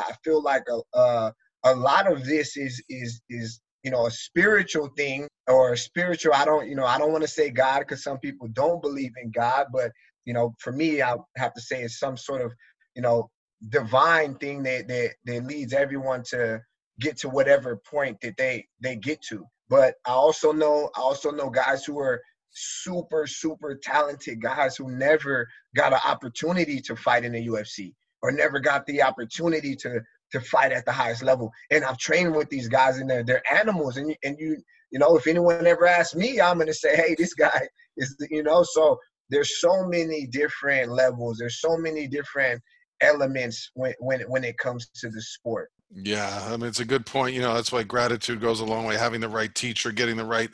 [0.09, 1.33] i, feel like a, a
[1.65, 6.45] a lot of this is is is you know a spiritual thing or spiritual i
[6.45, 9.31] don't you know i don't want to say god because some people don't believe in
[9.31, 9.91] god but
[10.25, 12.53] you know for me i have to say it's some sort of
[12.95, 13.29] you know
[13.69, 16.61] divine thing that that, that leads everyone to
[16.99, 19.45] get to whatever point that they they get to.
[19.69, 22.21] But I also know I also know guys who are
[22.53, 28.33] super super talented guys who never got an opportunity to fight in the UFC or
[28.33, 30.01] never got the opportunity to
[30.33, 31.51] to fight at the highest level.
[31.71, 33.97] And I've trained with these guys and they're they're animals.
[33.97, 34.57] And and you
[34.91, 38.43] you know if anyone ever asks me, I'm gonna say, hey, this guy is you
[38.43, 38.63] know.
[38.63, 38.99] So
[39.31, 41.39] there's so many different levels.
[41.39, 42.63] There's so many different
[43.01, 45.71] elements when when when it comes to the sport.
[45.93, 47.35] Yeah, I mean it's a good point.
[47.35, 48.97] You know, that's why gratitude goes a long way.
[48.97, 50.51] Having the right teacher, getting the right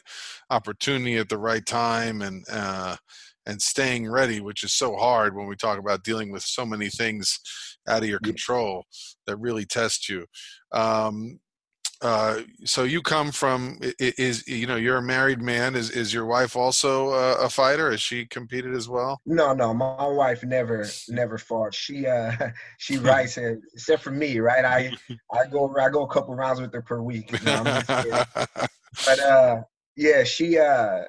[0.50, 2.96] opportunity at the right time, and uh,
[3.46, 6.88] and staying ready, which is so hard when we talk about dealing with so many
[6.88, 7.38] things
[7.88, 8.84] out of your control
[9.26, 10.26] that really test you.
[10.72, 11.38] Um,
[12.02, 15.74] uh, so you come from is you know you're a married man.
[15.74, 17.90] Is is your wife also a, a fighter?
[17.90, 19.18] Has she competed as well?
[19.24, 21.72] No no my wife never never fought.
[21.72, 22.32] She uh
[22.78, 24.64] she writes and except for me right?
[24.64, 24.92] I
[25.32, 27.62] i go i go a couple rounds with her per week you know,
[29.06, 29.62] but uh
[29.96, 31.04] yeah she uh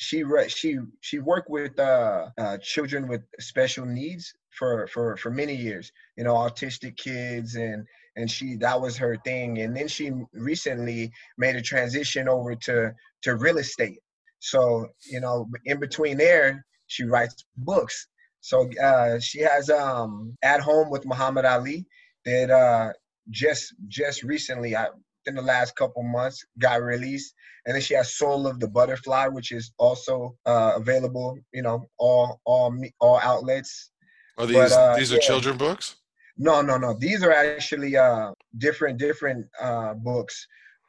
[0.00, 5.54] she she she worked with uh, uh, children with special needs for for for many
[5.54, 7.86] years you know autistic kids and
[8.16, 9.58] and she that was her thing.
[9.58, 13.98] And then she recently made a transition over to to real estate.
[14.38, 18.06] So you know in between there she writes books.
[18.40, 21.86] So uh, she has um at home with muhammad ali
[22.24, 22.92] that uh
[23.28, 24.86] just just recently i
[25.26, 27.34] in the last couple months got released
[27.66, 31.86] and then she has soul of the butterfly which is also uh available you know
[31.98, 33.90] all all all outlets
[34.38, 35.20] are these but, uh, these are yeah.
[35.20, 35.96] children books
[36.42, 36.94] no, no, no.
[36.94, 40.46] These are actually uh, different, different uh, books.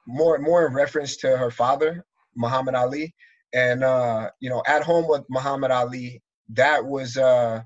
[0.07, 2.05] More, more in reference to her father,
[2.37, 3.13] Muhammad Ali,
[3.53, 6.21] and uh, you know, at home with Muhammad Ali.
[6.53, 7.61] That was uh,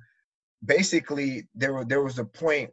[0.65, 1.85] basically there.
[1.85, 2.71] There was a point,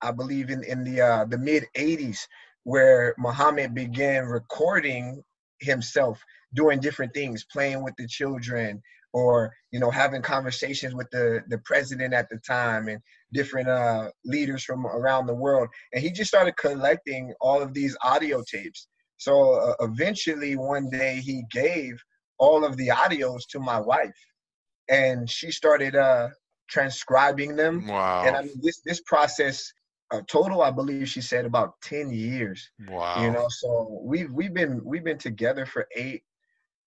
[0.00, 2.18] I believe, in in the uh, the mid '80s
[2.64, 5.22] where Muhammad began recording
[5.60, 6.20] himself
[6.54, 11.58] doing different things, playing with the children, or you know having conversations with the the
[11.58, 13.00] president at the time and
[13.32, 15.68] different uh, leaders from around the world.
[15.92, 18.88] And he just started collecting all of these audio tapes.
[19.18, 21.96] So uh, eventually one day he gave
[22.38, 24.10] all of the audios to my wife
[24.88, 26.28] and she started uh,
[26.68, 27.86] transcribing them.
[27.86, 28.24] Wow.
[28.26, 29.72] And i mean this this process
[30.12, 33.22] a total i believe she said about 10 years wow.
[33.22, 33.46] you know?
[33.48, 36.22] So we've we've been we've been together for eight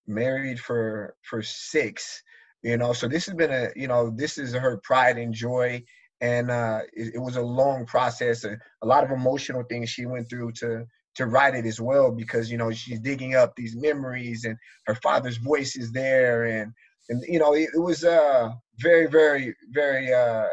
[0.06, 2.23] married for for six
[2.63, 2.91] you know?
[2.91, 5.84] So this has been a you know this is her pride and joy
[6.21, 10.06] and uh it, it was a long process a, a, lot of emotional things she
[10.06, 13.75] went through to to write it as well because you know she's digging up these
[13.75, 16.71] memories and her father's voice is there and
[17.10, 18.49] and you know it, it was uh
[18.80, 20.47] very very very uh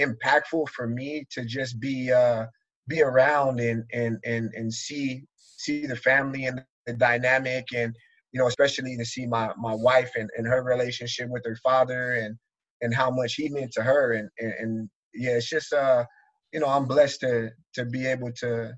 [0.00, 2.46] impactful for me to just be uh
[2.88, 7.94] be around and and and and see see the family and the dynamic and
[8.36, 12.16] you know, especially to see my my wife and, and her relationship with her father
[12.16, 12.36] and
[12.82, 16.04] and how much he meant to her and, and, and yeah, it's just uh,
[16.52, 18.74] you know, I'm blessed to to be able to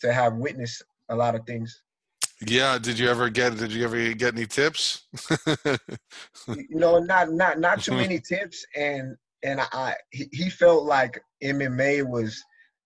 [0.00, 1.82] to have witnessed a lot of things.
[2.44, 5.04] Yeah, did you ever get did you ever get any tips?
[6.48, 11.22] you know, not not not too many tips and and I he, he felt like
[11.42, 12.42] MMA was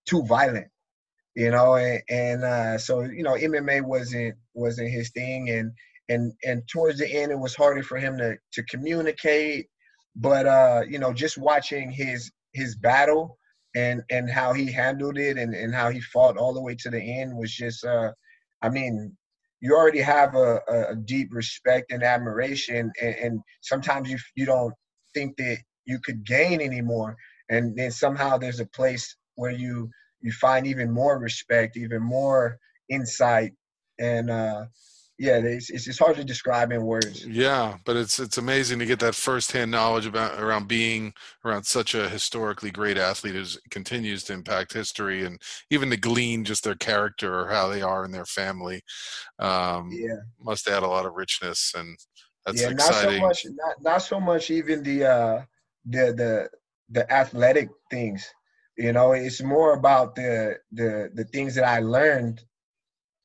[0.07, 0.69] too violent
[1.35, 5.73] you know and, and uh, so you know mma wasn't wasn't his thing and
[6.09, 9.67] and and towards the end it was harder for him to to communicate
[10.17, 13.39] but uh you know just watching his his battle
[13.75, 16.91] and and how he handled it and and how he fought all the way to
[16.91, 18.11] the end was just uh
[18.63, 19.17] i mean
[19.61, 20.61] you already have a,
[20.91, 24.75] a deep respect and admiration and, and sometimes you you don't
[25.15, 27.17] think that you could gain anymore
[27.51, 29.91] and then somehow there's a place where you
[30.21, 33.53] you find even more respect even more insight
[33.99, 34.65] and uh
[35.23, 37.25] yeah, it's, it's it's hard to describe in words.
[37.25, 41.13] Yeah, but it's it's amazing to get that firsthand knowledge about around being
[41.45, 45.41] around such a historically great athlete who continues to impact history, and
[45.71, 48.83] even to glean just their character or how they are in their family.
[49.39, 51.97] Um, yeah, must add a lot of richness, and
[52.45, 53.21] that's yeah, exciting.
[53.21, 55.43] not so much, not not so much even the uh,
[55.87, 56.49] the the
[56.91, 58.29] the athletic things.
[58.79, 62.43] You know, it's more about the the the things that I learned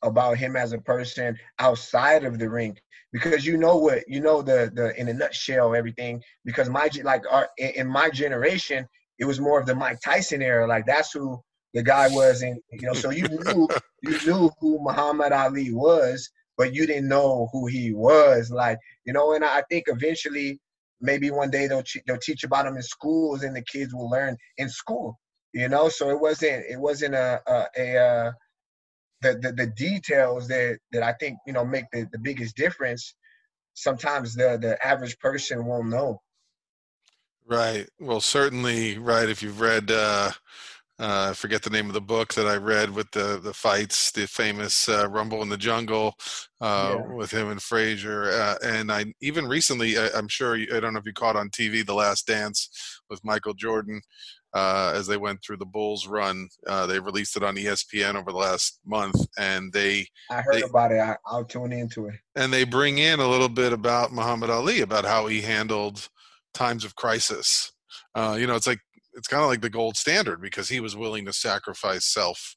[0.04, 2.78] about him as a person outside of the ring.
[3.14, 6.22] Because you know what you know the the in a nutshell everything.
[6.46, 8.88] Because my like our in my generation
[9.20, 10.68] it was more of the Mike Tyson era.
[10.68, 11.42] Like that's who
[11.74, 13.68] the guy was and you know so you knew
[14.04, 18.52] you knew who Muhammad Ali was but you didn't know who he was.
[18.52, 20.60] Like you know and I think eventually
[21.02, 24.36] maybe one day they'll they'll teach about them in schools and the kids will learn
[24.58, 25.20] in school
[25.54, 28.34] you know so it wasn't it wasn't a a, a, a
[29.22, 33.16] the, the, the details that that I think you know make the, the biggest difference.
[33.74, 36.22] Sometimes the the average person won't know.
[37.46, 37.88] Right.
[38.00, 39.30] Well, certainly, right.
[39.30, 40.32] If you've read uh,
[41.00, 44.12] uh, I forget the name of the book that I read with the the fights,
[44.12, 46.16] the famous uh, Rumble in the Jungle
[46.60, 47.14] uh, yeah.
[47.14, 48.32] with him and Frazier.
[48.32, 51.36] Uh, and I even recently, I, am sure you, I don't know if you caught
[51.36, 52.70] on TV The Last Dance
[53.12, 54.02] with Michael Jordan
[54.54, 56.50] uh, as they went through the Bulls run.
[56.66, 60.62] Uh, they released it on ESPN over the last month, and they I heard they,
[60.64, 61.00] about it.
[61.00, 62.16] I, I'll tune into it.
[62.36, 66.10] And they bring in a little bit about Muhammad Ali about how he handled
[66.56, 67.72] times of crisis.
[68.16, 68.80] you know, it's like
[69.18, 72.56] it's kind of like the gold standard because he was willing to sacrifice self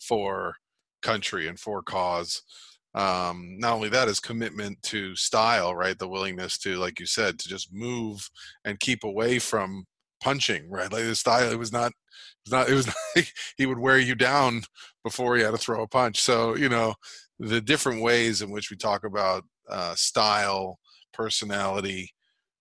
[0.00, 0.54] for
[1.02, 2.42] country and for cause.
[2.94, 7.38] Um not only that is commitment to style right the willingness to like you said
[7.38, 8.30] to just move
[8.64, 9.84] and keep away from
[10.22, 10.92] punching right?
[10.92, 11.94] Like the style it was not it
[12.46, 14.62] was not it was he would wear you down
[15.04, 16.20] before he had to throw a punch.
[16.20, 16.94] So you know
[17.38, 20.78] the different ways in which we talk about uh, style
[21.12, 22.12] personality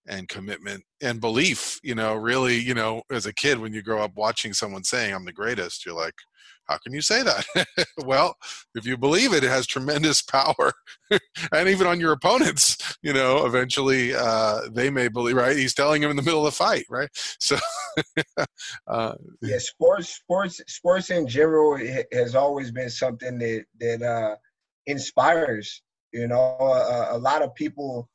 [0.08, 4.02] and commitment and belief you know really you know as a kid when you grow
[4.02, 6.16] up watching someone saying i'm the greatest you're like
[6.68, 7.46] how can you say that?
[8.06, 8.36] Well
[8.76, 10.74] if you believe it it has tremendous power.
[11.52, 15.58] And even on your opponents you know eventually uh, they may believe right?
[15.58, 17.10] He's telling him in the middle of the fight right?
[17.40, 17.58] So
[18.88, 21.78] uh, yeah sports sports sports in general
[22.14, 24.36] has always been something that that uh,
[24.86, 25.82] inspires
[26.12, 28.10] you know a, a lot of people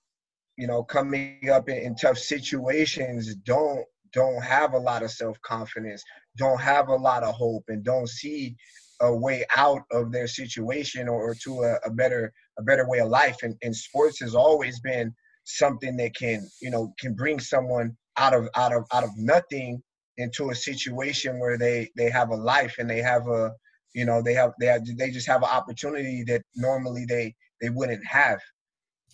[0.57, 5.40] you know, coming up in, in tough situations don't don't have a lot of self
[5.40, 6.03] confidence,
[6.36, 8.57] don't have a lot of hope, and don't see
[9.00, 13.09] a way out of their situation or, to a, a, better a better way of
[13.09, 13.38] life.
[13.42, 15.12] And, and sports has always been
[15.44, 19.82] something that can you know can bring someone out of out of out of nothing
[20.18, 23.50] into a situation where they they have a life and they have a
[23.94, 27.70] you know they have they have they just have an opportunity that normally they they
[27.70, 28.38] wouldn't have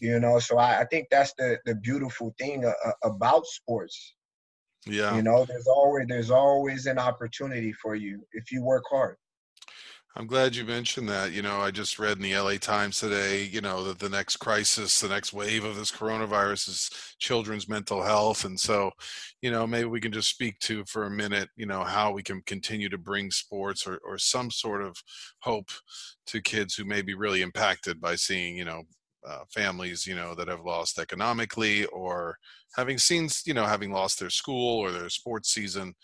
[0.00, 4.14] you know so i, I think that's the the beautiful thing uh, uh, about sports.
[4.86, 5.16] Yeah.
[5.16, 9.16] You know there's always there's always an opportunity for you if you work hard.
[10.16, 11.32] I'm glad you mentioned that.
[11.32, 14.36] You know i just read in the la times today you know that the next
[14.36, 18.44] crisis the next wave of this coronavirus is children's mental health.
[18.44, 18.90] And so
[19.42, 22.22] you know maybe we can just speak to for a minute you know how we
[22.22, 24.96] can continue to bring sports or, or some sort of
[25.40, 25.70] hope
[26.26, 28.84] to kids who may be really impacted by seeing you know
[29.26, 32.36] uh, families, you know, that have lost economically or
[32.76, 35.94] having seen, you know, having lost their school or their sports season.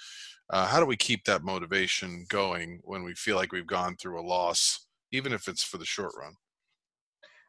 [0.50, 4.20] Uh, how do we keep that motivation going when we feel like we've gone through
[4.20, 6.34] a loss, even if it's for the short run?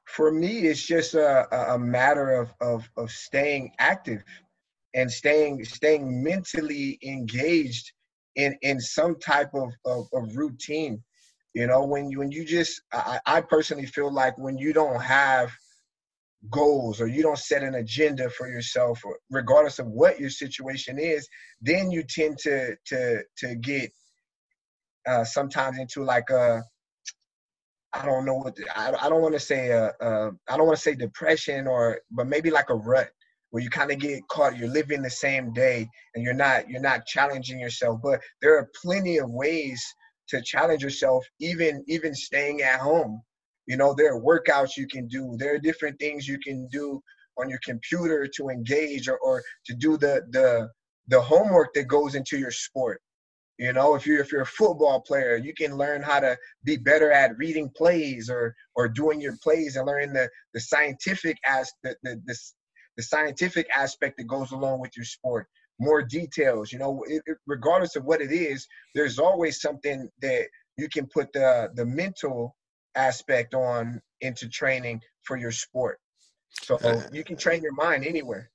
[0.05, 4.23] For me, it's just a, a matter of, of, of staying active
[4.93, 7.91] and staying staying mentally engaged
[8.35, 11.03] in in some type of, of, of routine
[11.55, 15.01] you know, when you when you just I, I personally feel like when you don't
[15.01, 15.51] have
[16.51, 19.01] goals or you don't set an agenda for yourself
[19.31, 21.27] regardless of what your situation is
[21.61, 23.89] then you tend to to to get
[25.07, 26.61] uh sometimes into like a
[27.93, 30.93] i don't know what i, I don't want to say i don't want to say
[30.93, 33.09] depression or but maybe like a rut
[33.49, 36.81] where you kind of get caught you're living the same day and you're not you're
[36.81, 39.83] not challenging yourself but there are plenty of ways
[40.29, 43.21] to challenge yourself, even even staying at home.
[43.67, 45.35] You know, there are workouts you can do.
[45.37, 47.01] There are different things you can do
[47.37, 50.69] on your computer to engage or, or to do the the
[51.07, 53.01] the homework that goes into your sport.
[53.57, 56.75] You know, if you're if you're a football player, you can learn how to be
[56.77, 61.71] better at reading plays or or doing your plays and learning the the scientific as
[61.83, 62.37] the the, the,
[62.97, 65.47] the scientific aspect that goes along with your sport
[65.79, 66.71] more details.
[66.71, 70.47] You know, it, it, regardless of what it is, there's always something that
[70.77, 72.55] you can put the the mental
[72.95, 75.99] aspect on into training for your sport.
[76.61, 78.49] So uh, you can train your mind anywhere.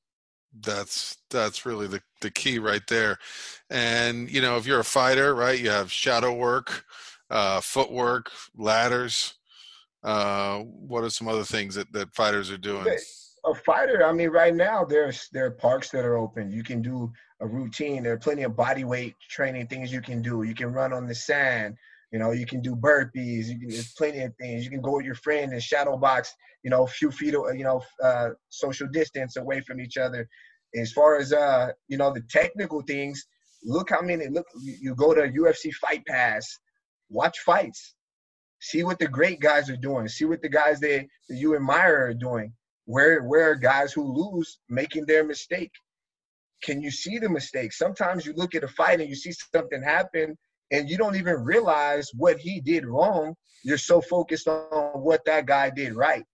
[0.63, 3.19] That's that's really the the key right there.
[3.69, 6.85] And you know, if you're a fighter, right, you have shadow work,
[7.31, 9.35] uh, footwork, ladders.
[10.03, 12.87] Uh, what are some other things that, that fighters are doing?
[13.45, 16.51] A fighter, I mean, right now there's there are parks that are open.
[16.51, 18.03] You can do a routine.
[18.03, 20.43] There are plenty of body weight training things you can do.
[20.43, 21.77] You can run on the sand.
[22.13, 23.47] You know, you can do burpees.
[23.47, 24.65] You can, there's plenty of things.
[24.65, 26.35] You can go with your friend and shadow box.
[26.63, 30.29] You know, a few feet, you know, uh, social distance away from each other.
[30.75, 33.27] As far as uh, you know, the technical things.
[33.63, 34.29] Look how many.
[34.29, 36.59] Look, you go to UFC Fight Pass,
[37.11, 37.95] watch fights,
[38.61, 40.09] see what the great guys are doing.
[40.09, 42.53] See what the guys that, that you admire are doing
[42.87, 45.73] where where are guys who lose making their mistake?
[46.63, 47.73] Can you see the mistake?
[47.73, 50.37] Sometimes you look at a fight and you see something happen
[50.71, 53.35] and you don't even realize what he did wrong.
[53.65, 56.25] You're so focused on what that guy did right.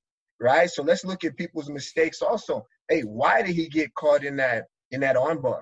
[0.40, 0.68] Right?
[0.68, 2.66] So let's look at people's mistakes also.
[2.88, 5.60] Hey, why did he get caught in that in that armbar?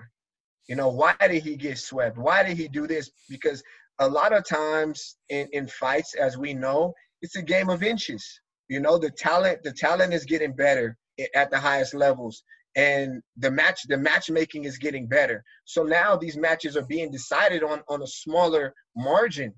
[0.69, 2.19] You know, why did he get swept?
[2.19, 3.11] Why did he do this?
[3.29, 3.63] Because
[3.99, 8.41] a lot of times in, in fights, as we know, it's a game of inches.
[8.69, 10.97] You know, the talent, the talent is getting better
[11.35, 12.43] at the highest levels.
[12.77, 15.45] And the match, the matchmaking is getting better.
[15.65, 19.55] So now these matches are being decided on on a smaller margin,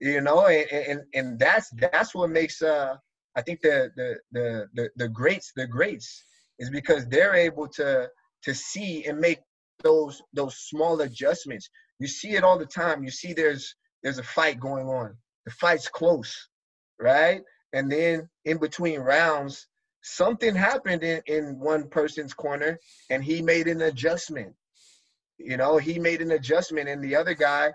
[0.00, 2.96] you know, and and, and that's that's what makes uh
[3.36, 6.24] I think the the the the, the greats the greats
[6.58, 8.08] is because they're able to
[8.44, 9.40] to see and make
[9.82, 11.68] those those small adjustments.
[11.98, 13.04] You see it all the time.
[13.04, 15.14] You see there's there's a fight going on.
[15.44, 16.48] The fight's close,
[16.98, 17.42] right?
[17.72, 19.66] And then in between rounds,
[20.02, 22.78] something happened in, in one person's corner
[23.10, 24.54] and he made an adjustment.
[25.38, 27.72] You know, he made an adjustment and the other guy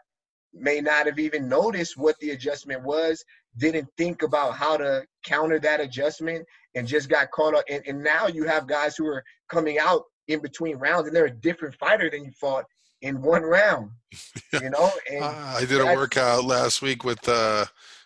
[0.53, 3.23] may not have even noticed what the adjustment was,
[3.57, 7.63] didn't think about how to counter that adjustment, and just got caught up.
[7.69, 11.25] And, and now you have guys who are coming out in between rounds, and they're
[11.25, 12.65] a different fighter than you fought
[13.01, 13.91] in one round.
[14.53, 17.63] You know, and uh, I did a workout last week with uh,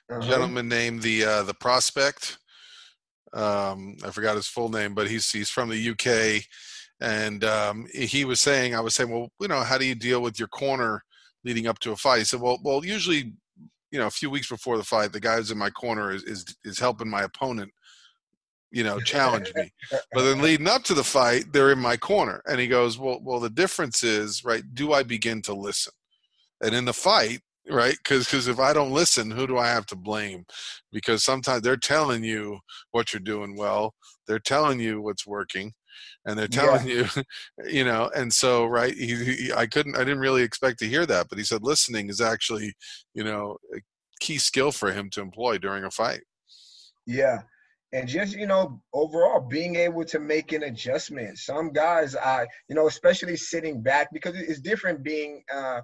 [0.10, 0.22] uh-huh.
[0.22, 2.38] a gentleman named the uh, the prospect.
[3.34, 6.44] Um, I forgot his full name, but he's he's from the UK,
[7.02, 10.22] and um, he was saying, I was saying, well, you know, how do you deal
[10.22, 11.04] with your corner
[11.44, 12.20] leading up to a fight?
[12.20, 13.34] He said, well, well, usually,
[13.92, 16.24] you know, a few weeks before the fight, the guy who's in my corner is
[16.24, 17.72] is, is helping my opponent
[18.76, 19.72] you know, challenge me.
[19.90, 22.42] But then leading up to the fight, they're in my corner.
[22.46, 25.94] And he goes, Well, well, the difference is, right, do I begin to listen?
[26.62, 27.40] And in the fight,
[27.70, 30.46] right, because because if I don't listen, who do I have to blame?
[30.92, 32.60] Because sometimes they're telling you
[32.92, 33.94] what you're doing well,
[34.28, 35.74] they're telling you what's working.
[36.26, 37.08] And they're telling yeah.
[37.16, 37.24] you,
[37.70, 41.06] you know, and so right, he, he, I couldn't, I didn't really expect to hear
[41.06, 42.74] that, but he said listening is actually,
[43.14, 43.80] you know, a
[44.20, 46.22] key skill for him to employ during a fight.
[47.06, 47.44] Yeah,
[47.96, 52.76] and just you know overall being able to make an adjustment some guys i you
[52.76, 55.80] know especially sitting back because it's different being uh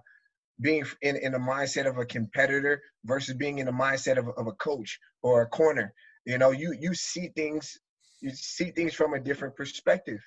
[0.61, 4.47] being in, in the mindset of a competitor versus being in the mindset of, of
[4.47, 5.93] a coach or a corner.
[6.25, 7.77] You know you you see things
[8.21, 10.19] you see things from a different perspective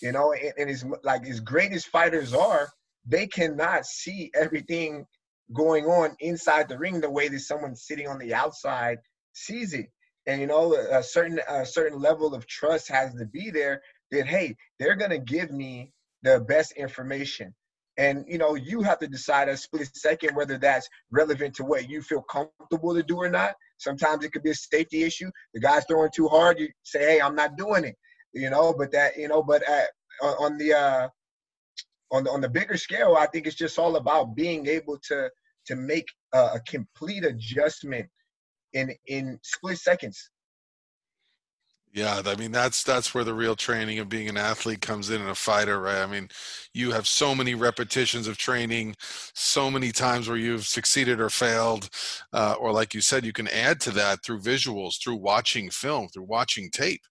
[0.00, 2.68] you know and, and it's like as great as fighters are
[3.06, 5.04] they cannot see everything
[5.52, 8.98] going on inside the ring the way that someone sitting on the outside
[9.32, 9.86] sees it.
[10.26, 14.26] And you know a certain a certain level of trust has to be there that
[14.26, 17.52] hey they're to give me the best information
[17.98, 21.88] and you know you have to decide a split second whether that's relevant to what
[21.90, 23.54] you feel comfortable to do or not.
[23.78, 25.30] Sometimes it could be a safety issue.
[25.54, 26.58] The guy's throwing too hard.
[26.58, 27.96] You say hey i'm not doing it
[28.32, 29.88] you know but that you know but at,
[30.22, 31.08] on the uh
[32.10, 35.30] on the, on the bigger scale i think it's just all about being able to
[35.66, 38.08] to make a, a complete adjustment
[38.72, 40.30] in in split seconds.
[41.94, 45.20] Yeah, I mean that's that's where the real training of being an athlete comes in
[45.20, 45.98] and a fighter, right?
[46.02, 46.28] I mean,
[46.72, 48.94] you have so many repetitions of training,
[49.34, 51.90] so many times where you've succeeded or failed,
[52.32, 56.08] uh, or like you said, you can add to that through visuals, through watching film,
[56.08, 57.02] through watching tape.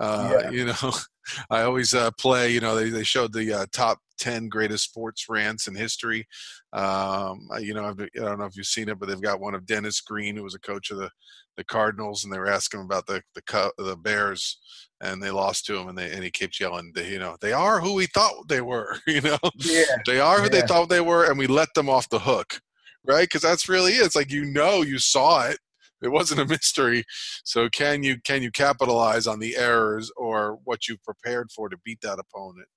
[0.00, 0.50] Uh, yeah.
[0.50, 0.92] You know,
[1.50, 2.50] I always uh, play.
[2.50, 6.26] You know, they they showed the uh, top 10 greatest sports rants in history.
[6.72, 9.66] Um, you know, I don't know if you've seen it, but they've got one of
[9.66, 11.10] Dennis Green, who was a coach of the,
[11.56, 14.58] the Cardinals, and they were asking about the the the Bears,
[15.00, 17.80] and they lost to him, and they and he keeps yelling, you know, they are
[17.80, 20.48] who we thought they were, you know, yeah, they are who yeah.
[20.48, 22.60] they thought they were, and we let them off the hook,
[23.04, 23.24] right?
[23.24, 24.06] Because that's really it.
[24.06, 25.58] It's like you know, you saw it,
[26.02, 27.04] it wasn't a mystery.
[27.44, 31.76] So can you can you capitalize on the errors or what you've prepared for to
[31.84, 32.68] beat that opponent?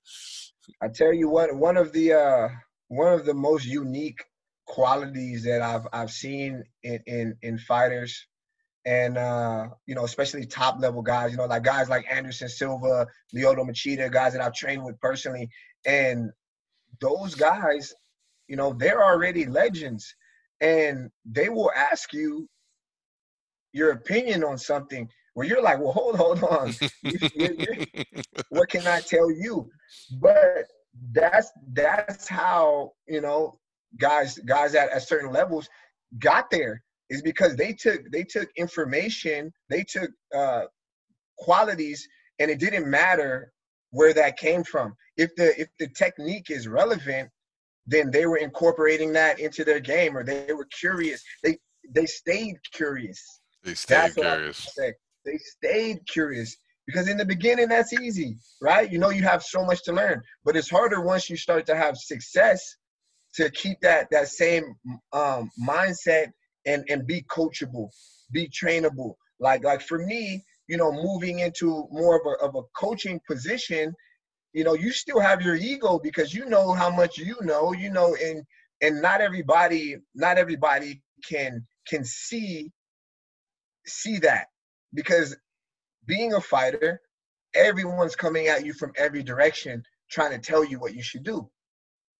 [0.81, 2.49] I tell you what, one of the uh,
[2.87, 4.23] one of the most unique
[4.65, 8.27] qualities that I've I've seen in in, in fighters,
[8.85, 13.07] and uh, you know, especially top level guys, you know, like guys like Anderson Silva,
[13.35, 15.49] Lyoto Machida, guys that I've trained with personally,
[15.85, 16.31] and
[17.01, 17.93] those guys,
[18.47, 20.15] you know, they're already legends,
[20.61, 22.47] and they will ask you
[23.73, 26.73] your opinion on something where you're like, well, hold, hold on.
[28.49, 29.69] what can I tell you?
[30.21, 30.67] But
[31.11, 33.59] that's that's how you know
[33.99, 35.67] guys guys at, at certain levels
[36.19, 40.63] got there is because they took they took information, they took uh,
[41.37, 42.07] qualities,
[42.39, 43.51] and it didn't matter
[43.91, 44.95] where that came from.
[45.17, 47.29] If the if the technique is relevant,
[47.85, 51.23] then they were incorporating that into their game, or they were curious.
[51.43, 51.57] They
[51.89, 53.41] they stayed curious.
[53.63, 54.77] They stayed curious.
[55.25, 58.91] They stayed curious because in the beginning that's easy, right?
[58.91, 61.75] You know you have so much to learn, but it's harder once you start to
[61.75, 62.75] have success
[63.35, 64.75] to keep that that same
[65.13, 66.31] um, mindset
[66.65, 67.89] and and be coachable,
[68.31, 69.15] be trainable.
[69.39, 73.93] Like like for me, you know, moving into more of a of a coaching position,
[74.53, 77.89] you know, you still have your ego because you know how much you know, you
[77.89, 78.43] know, and
[78.81, 82.71] and not everybody not everybody can can see
[83.85, 84.47] see that.
[84.93, 85.35] Because
[86.05, 87.01] being a fighter
[87.55, 91.47] everyone's coming at you from every direction trying to tell you what you should do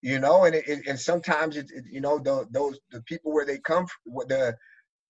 [0.02, 0.46] you know?
[0.46, 3.58] And it, it, and sometimes it, it, you know the, those the people where they
[3.60, 4.56] come from, the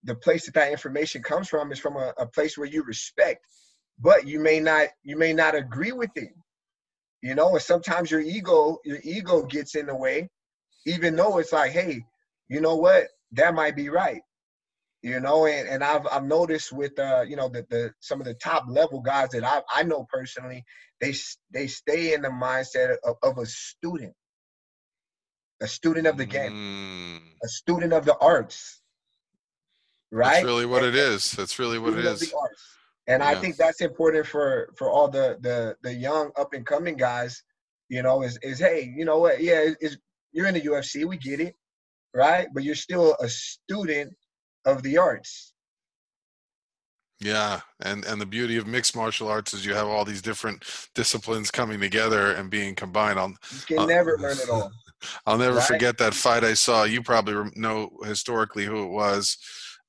[0.04, 3.45] the place that that information comes from is from a, a place where you respect
[3.99, 6.30] but you may not you may not agree with it
[7.24, 7.51] you know?
[7.51, 10.30] And sometimes your ego your ego gets in the way
[10.86, 12.01] even though it's like hey
[12.49, 13.08] you know what?
[13.34, 14.22] That might be right
[15.04, 18.26] you know and, and i've i've noticed with uh you know the, the some of
[18.26, 20.64] the top level guys that i i know personally
[21.04, 21.14] they
[21.51, 24.14] they stay in the mindset of, of a student.
[25.62, 26.51] A student of the game.
[26.51, 28.82] Mm, a student of the arts.
[30.12, 30.34] Right?
[30.34, 31.32] That's really what it is.
[31.32, 32.30] That's really what it is student of is.
[32.30, 32.64] the arts.
[33.08, 36.95] and i think that's important for for all the the the young up and coming
[36.95, 37.43] guys
[37.89, 39.41] you know is is hey you know what?
[39.41, 39.97] Yeah it's
[40.32, 41.56] you're in the ufc we get it
[42.16, 42.47] right?
[42.54, 44.14] But you're still a student
[44.66, 45.53] of the arts
[47.20, 50.66] Yeah, and and the beauty of mixed martial arts is you have all these different
[50.93, 53.20] disciplines coming together and being combined.
[53.20, 54.72] I'll you can Uh, never learn it all
[55.26, 55.68] I'll never Right.
[55.68, 56.84] forget that fight I saw.
[56.84, 59.38] You probably know historically who it was.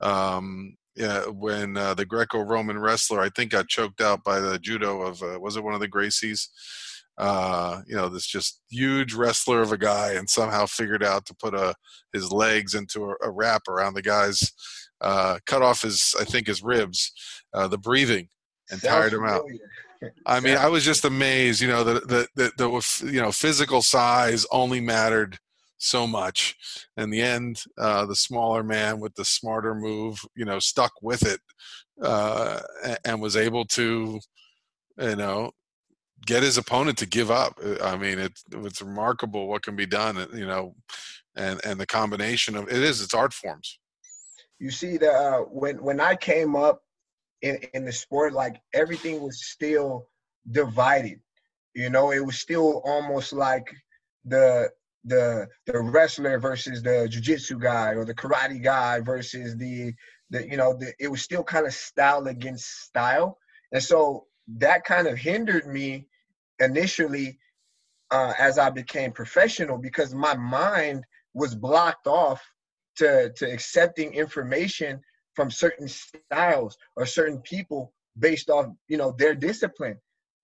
[0.01, 5.03] Um, yeah, when uh, the Greco-Roman wrestler I think got choked out by the judo
[5.03, 6.49] of uh, was it one of the Gracies?
[7.17, 11.35] Uh, you know, this just huge wrestler of a guy, and somehow figured out to
[11.35, 11.75] put a
[12.13, 14.53] his legs into a, a wrap around the guy's,
[15.01, 17.13] uh, cut off his I think his ribs,
[17.53, 18.29] uh, the breathing,
[18.71, 19.45] and tired him out.
[20.27, 23.81] I mean, I was just amazed, you know, that that that the you know physical
[23.81, 25.39] size only mattered
[25.79, 26.57] so much.
[26.97, 31.23] In the end, uh, the smaller man with the smarter move, you know, stuck with
[31.27, 31.41] it
[32.03, 32.61] uh,
[33.05, 34.19] and was able to,
[34.99, 35.51] you know,
[36.27, 37.59] get his opponent to give up.
[37.65, 40.75] Uh, I mean, it, it's remarkable what can be done, uh, you know,
[41.37, 43.79] and and the combination of it is it's art forms.
[44.59, 46.83] you see the uh, when when I came up
[47.43, 50.09] in in the sport, like everything was still
[50.51, 51.21] divided.
[51.75, 53.67] You know, it was still almost like
[54.25, 54.71] the
[55.05, 59.93] the the wrestler versus the jujitsu guy or the karate guy versus the
[60.31, 63.39] the you know the, it was still kind of style against style,
[63.73, 66.07] and so that kind of hindered me
[66.61, 67.39] initially
[68.11, 72.43] uh, as I became professional because my mind was blocked off
[72.97, 75.01] to to accepting information
[75.35, 79.97] from certain styles or certain people based off you know their discipline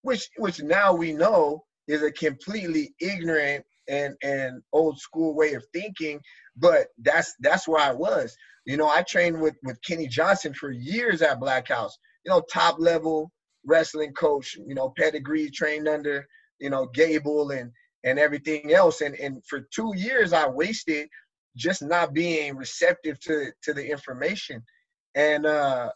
[0.03, 5.65] which which now we know is a completely ignorant and and old school way of
[5.73, 6.21] thinking
[6.57, 8.37] but that's that's where i was.
[8.67, 12.43] You know i trained with with kenny johnson for years at black house you know
[12.53, 13.31] top level
[13.71, 16.27] wrestling coach you know pedigree trained under
[16.59, 17.71] you know gable and
[18.05, 19.01] and everything else.
[19.01, 21.09] And and for two years i wasted
[21.57, 24.63] just not being receptive to to the information.
[25.15, 25.91] And uh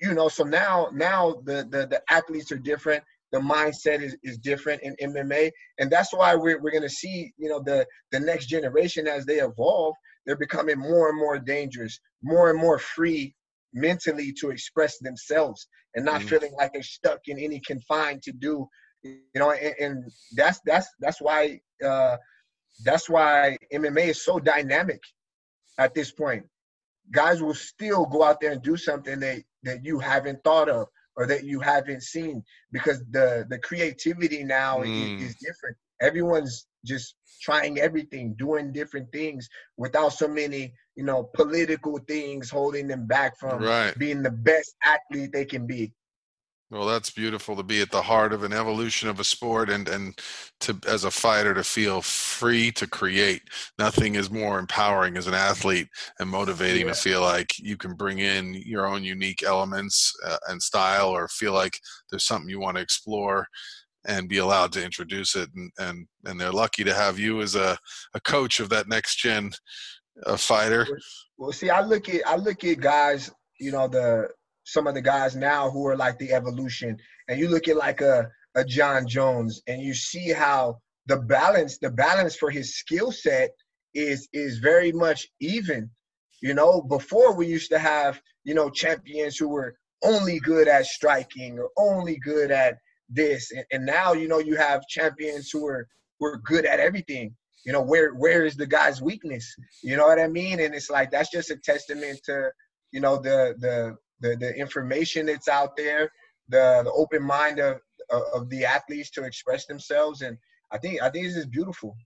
[0.00, 3.02] you know so now now the the, the athletes are different.
[3.32, 7.32] The mindset is, is different in mma and that's why we're, we're going to see
[7.38, 9.94] you know the the next generation as they evolve
[10.26, 13.32] they're becoming more and more dangerous more and more free
[13.72, 16.28] mentally to express themselves and not Mhm.
[16.28, 18.68] feeling like they're stuck in any confined to do
[19.02, 21.32] you know and, and that's that's that's why
[21.84, 22.16] uh
[22.84, 25.00] that's why MMA is so dynamic
[25.78, 26.44] at this point.
[27.10, 30.86] Guys will still go out there and do something that, that you haven't thought of
[31.16, 32.42] or that you haven't seen
[32.72, 34.92] because the the creativity now Mm.
[34.94, 35.76] is, is different.
[36.00, 42.86] Everyone's just trying everything, doing different things without so many, you know, political things holding
[42.88, 43.96] them back from Right.
[43.98, 45.92] being the best athlete they can be.
[46.70, 49.88] Well, that's beautiful to be at the heart of an evolution of a sport and
[49.88, 50.16] and
[50.60, 53.42] to as a fighter to feel free to create.
[53.76, 55.88] Nothing is more empowering as an athlete
[56.20, 56.92] and motivating Yeah.
[56.92, 61.26] to feel like you can bring in your own unique elements uh, and style or
[61.26, 61.76] feel like
[62.08, 63.48] there's something you want to explore
[64.06, 67.54] and be allowed to introduce it and and and they're lucky to have you as
[67.54, 67.76] a
[68.14, 69.50] a coach of that next gen
[70.26, 70.86] uh, fighter.
[71.38, 74.28] Well, see, I look at I look at guys, you know, the
[74.64, 76.96] some of the guys now who are like the evolution,
[77.28, 81.78] and you look at like a a Jon Jones, and you see how the balance,
[81.78, 83.50] the balance for his skill set
[83.94, 85.90] is is very much even.
[86.42, 90.86] You know, before we used to have you know champions who were only good at
[90.86, 92.78] striking or only good at
[93.10, 95.86] this, and, and now you know you have champions who are
[96.18, 97.34] who are good at everything.
[97.64, 99.54] You know, where where is the guy's weakness?
[99.82, 100.60] You know what I mean?
[100.60, 102.50] And it's like that's just a testament to
[102.92, 106.10] you know the the the, the information that's out there,
[106.48, 107.80] the the open mind of
[108.34, 110.36] of the athletes to express themselves, and
[110.70, 111.96] I think I think this is beautiful.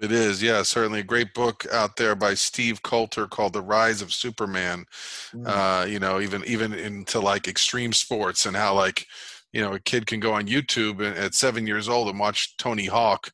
[0.00, 4.02] It is, yeah, certainly a great book out there by Steve Kotler called "The Rise
[4.02, 4.86] of Superman."
[5.32, 5.46] Mm.
[5.46, 9.06] Uh, you know, even even into like extreme sports and how like
[9.54, 12.86] you know a kid can go on YouTube at seven years old and watch Tony
[12.86, 13.30] Hawk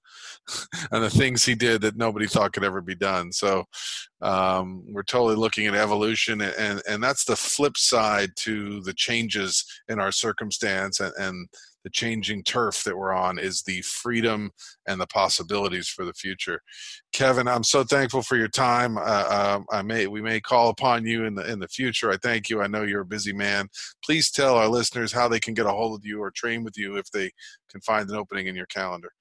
[0.92, 3.32] and the things he did that nobody thought could ever be done.
[3.32, 3.64] So
[4.20, 9.64] um, we're totally looking at evolution, and and that's the flip side to the changes
[9.88, 11.48] in our circumstance and, and
[11.84, 14.50] the changing turf that we're on is the freedom
[14.86, 16.60] and the possibilities for the future.
[17.12, 18.98] Kevin, I'm so thankful for your time.
[18.98, 22.10] Uh, uh, I may we may call upon you in the in the future.
[22.10, 22.60] I thank you.
[22.60, 23.68] I know you're a busy man.
[24.04, 26.76] Please tell our listeners how they can get a hold of you or train with
[26.76, 27.30] you if they
[27.70, 29.12] can find an opening in your calendar.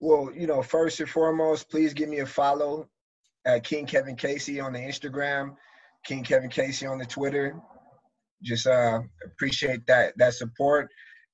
[0.00, 2.88] Well, you know, first and foremost, please give me a follow
[3.44, 5.56] at King Kevin Casey on the Instagram,
[6.04, 7.60] King Kevin Casey on the Twitter.
[8.42, 10.88] Just uh, appreciate that that support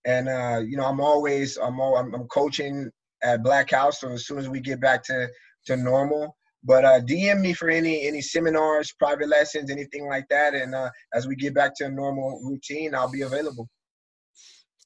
[0.04, 2.90] and uh, you know I'm always I'm all, I'm, I'm, coaching
[3.22, 4.00] at Black House.
[4.00, 5.28] So as soon as we get back to
[5.66, 10.54] to normal, but uh, DM me for any any seminars, private lessons, anything like that,
[10.54, 13.68] and uh, as we get back to a normal routine, I'll be available.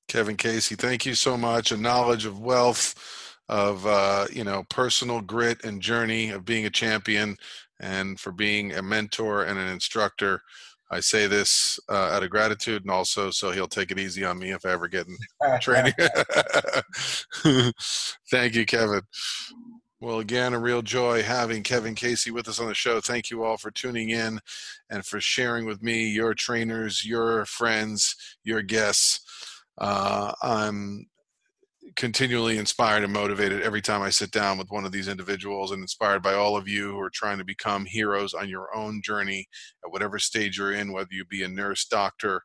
[0.08, 1.70] Kevin Casey, thank you so much.
[1.70, 2.94] A knowledge of wealth,
[3.48, 7.36] of uh, you know personal grit and journey of being a champion,
[7.80, 10.42] and for being a mentor and an instructor.
[10.90, 14.38] I say this uh, out of gratitude and also so he'll take it easy on
[14.38, 15.16] me if I ever get in
[15.60, 15.92] training.
[18.30, 19.02] Thank you, Kevin.
[20.00, 23.00] Well, again, a real joy having Kevin Casey with us on the show.
[23.00, 24.38] Thank you all for tuning in
[24.90, 28.14] and for sharing with me your trainers, your friends,
[28.44, 29.20] your guests.
[29.76, 31.06] Uh, I'm
[31.98, 35.82] continually inspired and motivated every time I sit down with one of these individuals and
[35.82, 39.48] inspired by all of you who are trying to become heroes on your own journey
[39.84, 42.42] at whatever stage you're in, whether you be a nurse, doctor,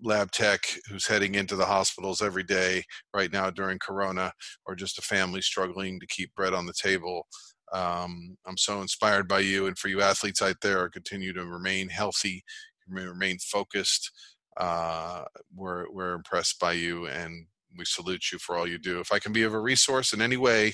[0.00, 4.32] lab tech who's heading into the hospitals every day right now during Corona,
[4.64, 7.26] or just a family struggling to keep bread on the table.
[7.72, 11.88] Um, I'm so inspired by you, and for you athletes out there, continue to remain
[11.88, 12.44] healthy,
[12.88, 14.12] remain focused.
[14.56, 17.46] Uh, we're we're impressed by you, and
[17.76, 19.00] we salute you for all you do.
[19.00, 20.72] If I can be of a resource in any way,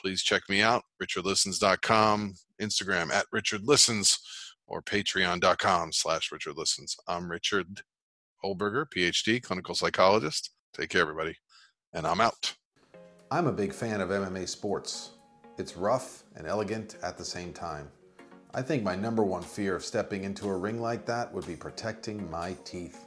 [0.00, 4.18] please check me out, richardlistens.com, Instagram at richardlistens,
[4.66, 6.96] or patreon.com slash richardlistens.
[7.08, 7.82] I'm Richard
[8.44, 10.50] Holberger, PhD, clinical psychologist.
[10.72, 11.36] Take care, everybody.
[11.92, 12.54] And I'm out.
[13.30, 15.10] I'm a big fan of MMA sports.
[15.58, 17.88] It's rough and elegant at the same time.
[18.54, 21.54] I think my number one fear of stepping into a ring like that would be
[21.54, 23.06] protecting my teeth.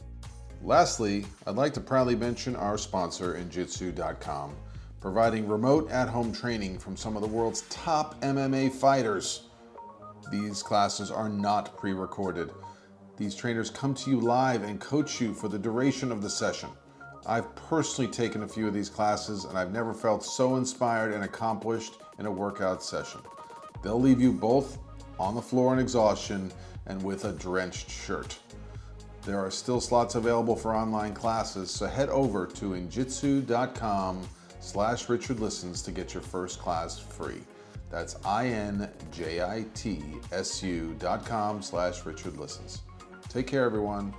[0.63, 4.55] Lastly, I'd like to proudly mention our sponsor, Injitsu.com,
[4.99, 9.47] providing remote at home training from some of the world's top MMA fighters.
[10.31, 12.51] These classes are not pre recorded.
[13.17, 16.69] These trainers come to you live and coach you for the duration of the session.
[17.25, 21.23] I've personally taken a few of these classes and I've never felt so inspired and
[21.23, 23.21] accomplished in a workout session.
[23.83, 24.77] They'll leave you both
[25.19, 26.51] on the floor in exhaustion
[26.85, 28.37] and with a drenched shirt.
[29.23, 34.27] There are still slots available for online classes, so head over to injitsu.com
[34.59, 37.43] slash richardlistens to get your first class free.
[37.91, 38.95] That's I-N-J-I-T-S-U
[40.97, 42.79] dot com slash richardlistens.
[43.29, 44.13] Take care, everyone.